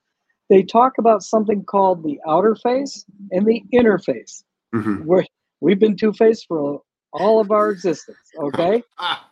[0.50, 4.44] they talk about something called the outer face and the inner face.
[4.74, 5.06] Mm-hmm.
[5.06, 5.26] Where
[5.60, 6.82] we've been two faced for
[7.14, 8.84] all of our existence, okay?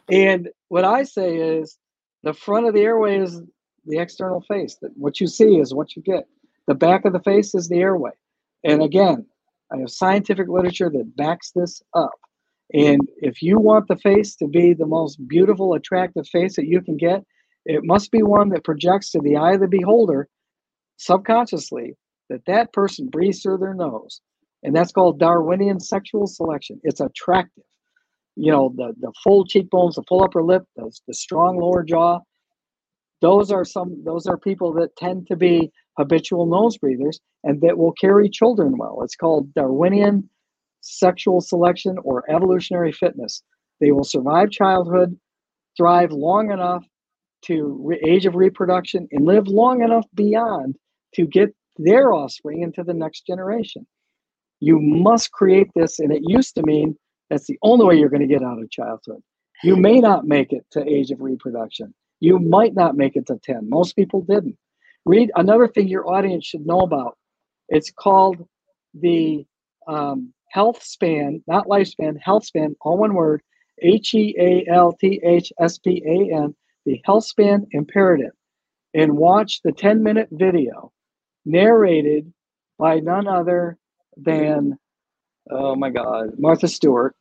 [0.09, 1.77] and what I say is
[2.23, 3.41] the front of the airway is
[3.85, 4.77] the external face.
[4.81, 6.27] That what you see is what you get.
[6.67, 8.11] The back of the face is the airway.
[8.63, 9.25] And again,
[9.71, 12.19] I have scientific literature that backs this up.
[12.73, 16.81] And if you want the face to be the most beautiful, attractive face that you
[16.81, 17.23] can get,
[17.65, 20.27] it must be one that projects to the eye of the beholder
[20.97, 21.95] subconsciously
[22.29, 24.21] that that person breathes through their nose,
[24.63, 26.79] and that's called Darwinian sexual selection.
[26.83, 27.63] It's attractive.
[28.41, 32.19] You know, the, the full cheekbones, the full upper lip, the, the strong lower jaw.
[33.21, 34.01] Those are some.
[34.05, 38.77] Those are people that tend to be habitual nose breathers and that will carry children
[38.77, 39.01] well.
[39.03, 40.29] It's called Darwinian
[40.79, 43.43] sexual selection or evolutionary fitness.
[43.81, 45.19] They will survive childhood,
[45.75, 46.85] thrive long enough
[47.45, 50.77] to re- age of reproduction, and live long enough beyond
[51.15, 53.85] to get their offspring into the next generation.
[54.61, 56.97] You must create this, and it used to mean
[57.29, 59.21] that's the only way you're going to get out of childhood.
[59.63, 61.93] You may not make it to age of reproduction.
[62.19, 63.69] You might not make it to 10.
[63.69, 64.57] Most people didn't.
[65.05, 67.17] Read another thing your audience should know about.
[67.69, 68.47] It's called
[68.93, 69.45] the
[69.87, 73.41] um, health span, not lifespan, health span, all one word,
[73.81, 76.55] H E A L T H S P A N,
[76.85, 78.31] the health span imperative.
[78.93, 80.91] And watch the 10 minute video
[81.45, 82.33] narrated
[82.77, 83.77] by none other
[84.17, 84.77] than,
[85.49, 87.15] oh my God, Martha Stewart.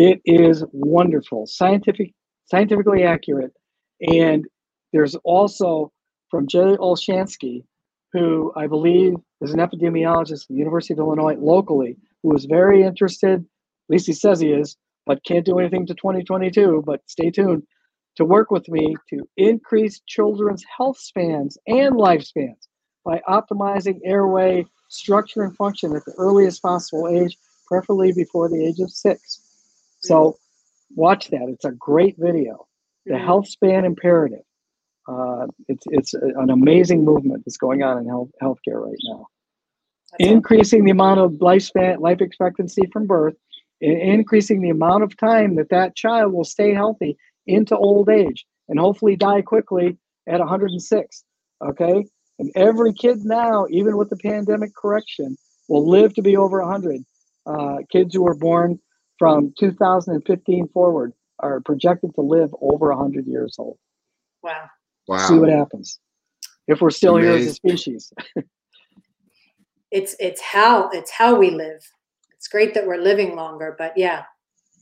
[0.00, 3.52] It is wonderful, scientific, scientifically accurate.
[4.00, 4.46] And
[4.92, 5.90] there's also
[6.30, 7.64] from Jay Olshansky,
[8.12, 12.84] who I believe is an epidemiologist at the University of Illinois locally, who is very
[12.84, 17.32] interested, at least he says he is, but can't do anything to 2022, but stay
[17.32, 17.64] tuned,
[18.14, 22.68] to work with me to increase children's health spans and lifespans
[23.04, 27.36] by optimizing airway structure and function at the earliest possible age,
[27.66, 29.47] preferably before the age of six.
[30.00, 30.36] So
[30.94, 31.48] watch that.
[31.48, 32.66] It's a great video.
[33.06, 33.24] The Mhm.
[33.24, 34.42] health span imperative.
[35.08, 39.26] Uh, it's it's an amazing movement that's going on in health healthcare right now.
[40.12, 43.36] That's Increasing the amount of lifespan, life expectancy from birth,
[43.80, 48.46] and increasing the amount of time that that child will stay healthy into old age,
[48.68, 49.96] and hopefully die quickly
[50.26, 51.24] at 106.
[51.62, 52.04] Okay,
[52.38, 55.36] and every kid now, even with the pandemic correction,
[55.68, 57.02] will live to be over 100.
[57.46, 58.78] Uh, kids who were born
[59.18, 63.78] from 2015 forward are projected to live over 100 years old
[64.42, 64.68] Wow.
[65.06, 65.28] Wow.
[65.28, 65.98] see what happens
[66.66, 68.12] if we're still here as a species.
[69.90, 71.80] It's it's how it's how we live.
[72.36, 74.24] It's great that we're living longer, but yeah,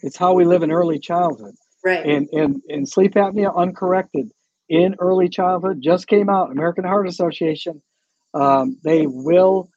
[0.03, 1.55] It's how we live in early childhood.
[1.85, 2.05] right.
[2.05, 4.33] And and and sleep apnea uncorrected
[4.69, 6.51] in early childhood just came out.
[6.51, 7.81] American Heart Association.
[8.35, 9.71] Um, they will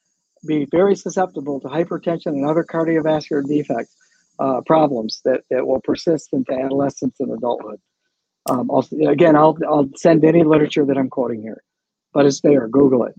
[0.48, 3.94] be very susceptible to hypertension and other cardiovascular defects
[4.40, 7.78] uh, problems that, that will persist into adolescence and adulthood.
[8.48, 11.62] Um, I'll, again, I'll I'll send any literature that I'm quoting here,
[12.14, 12.66] but it's there.
[12.68, 13.14] Google it.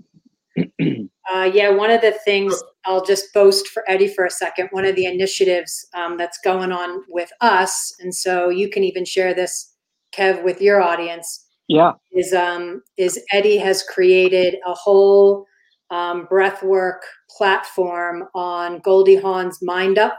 [1.32, 4.67] Uh, yeah, one of the things I'll just boast for Eddie for a second.
[4.72, 9.05] One of the initiatives um, that's going on with us, and so you can even
[9.05, 9.74] share this,
[10.13, 11.47] Kev, with your audience.
[11.69, 11.93] Yeah.
[12.11, 15.45] Is um, is Eddie has created a whole
[15.89, 16.99] um, breathwork
[17.38, 20.17] platform on Goldie Hawn's Mind Up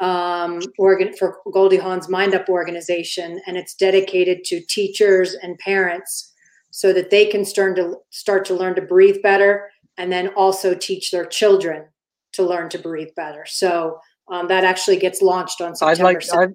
[0.00, 6.32] um, organ for Goldie Hawn's Mind Up organization, and it's dedicated to teachers and parents
[6.70, 10.74] so that they can start to start to learn to breathe better and then also
[10.74, 11.84] teach their children
[12.32, 13.44] to learn to breathe better.
[13.46, 16.04] So um, that actually gets launched on I'd September.
[16.04, 16.54] like 7th.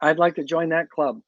[0.00, 1.22] I'd, I'd like to join that club.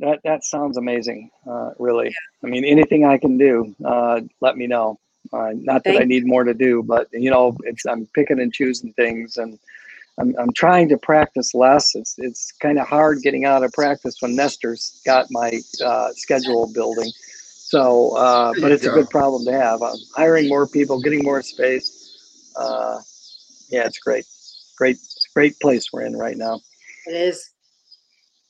[0.00, 1.30] That that sounds amazing.
[1.48, 4.98] Uh, really, I mean, anything I can do, uh, let me know.
[5.32, 8.52] Uh, not that I need more to do, but you know, it's I'm picking and
[8.52, 9.58] choosing things, and
[10.18, 11.94] I'm I'm trying to practice less.
[11.94, 16.70] It's it's kind of hard getting out of practice when Nestor's got my uh, schedule
[16.72, 17.10] building.
[17.72, 19.80] So, uh, but you it's a good problem to have.
[19.82, 22.50] I'm hiring more people, getting more space.
[22.54, 23.00] Uh,
[23.70, 24.26] yeah, it's great,
[24.76, 24.98] great,
[25.34, 26.60] great place we're in right now.
[27.06, 27.48] it is.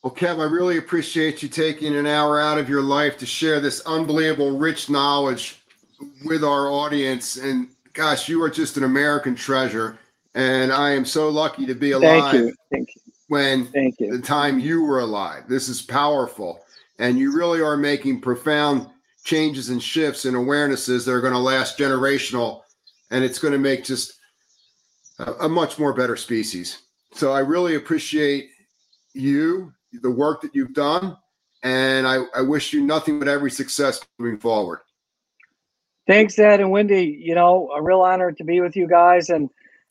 [0.03, 3.61] Well, Kev, I really appreciate you taking an hour out of your life to share
[3.61, 5.63] this unbelievable, rich knowledge
[6.25, 7.37] with our audience.
[7.37, 10.01] And gosh, you are just an American treasure.
[10.35, 12.33] And I am so lucky to be alive.
[12.33, 14.17] Thank you, thank you, when thank you.
[14.17, 15.45] the time you were alive.
[15.49, 16.65] This is powerful.
[16.99, 18.89] And you really are making profound
[19.25, 22.63] changes and shifts and awarenesses that are going to last generational.
[23.11, 24.15] And it's going to make just
[25.19, 26.83] a, a much more better species.
[27.13, 28.51] So I really appreciate
[29.13, 31.17] you, the work that you've done.
[31.63, 34.81] And I, I wish you nothing but every success moving forward.
[36.07, 37.05] Thanks, Ed and Wendy.
[37.05, 39.49] You know, a real honor to be with you guys, and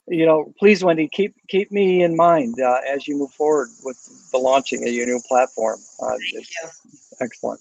[0.08, 3.98] you know, please, Wendy, keep keep me in mind uh, as you move forward with
[4.32, 5.80] the launching of your new platform.
[6.02, 7.60] Uh, it's excellent.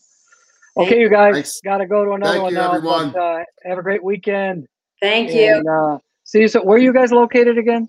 [0.77, 1.61] Okay, you guys, Thanks.
[1.63, 2.73] got to go to another Thank one you, now.
[2.73, 3.11] everyone.
[3.13, 4.67] But uh, have a great weekend.
[5.01, 6.49] Thank you, And, uh, see you.
[6.49, 7.89] So, where are you guys located again?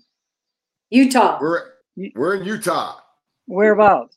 [0.90, 1.38] Utah.
[1.40, 1.72] We're,
[2.14, 2.98] we're in Utah.
[3.46, 4.16] Whereabouts?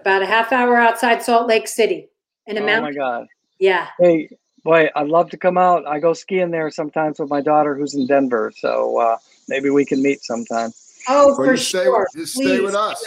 [0.00, 2.08] About a half hour outside Salt Lake City
[2.46, 2.96] in a mountain.
[2.96, 3.18] Oh my.
[3.20, 3.26] God!
[3.58, 3.88] Yeah.
[3.98, 4.28] Hey,
[4.68, 5.86] boy, I'd love to come out.
[5.86, 8.52] I go skiing there sometimes with my daughter who's in Denver.
[8.54, 9.16] So uh,
[9.48, 10.72] maybe we can meet sometime.
[11.08, 12.06] Oh, Or for you stay, sure.
[12.14, 13.02] just stay with us.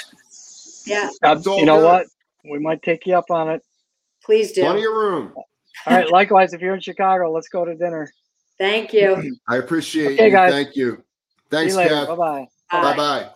[0.88, 1.86] Yeah, Uh, you know good.
[1.86, 2.08] what?
[2.50, 3.64] We might take you up on it.
[4.26, 4.62] please do.
[4.62, 5.34] Plenty of room.
[5.36, 5.46] All
[5.86, 6.10] right.
[6.10, 8.12] Likewise, if you're in Chicago, let's go to dinner.
[8.58, 9.38] Thank you.
[9.48, 10.32] I appreciate Okay, you.
[10.32, 10.52] guys.
[10.52, 10.96] Thank you.
[10.96, 11.04] See
[11.52, 11.94] Thanks, you later.
[11.94, 12.08] Kev.
[12.08, 12.48] Bye bye.
[12.72, 13.30] Bye bye.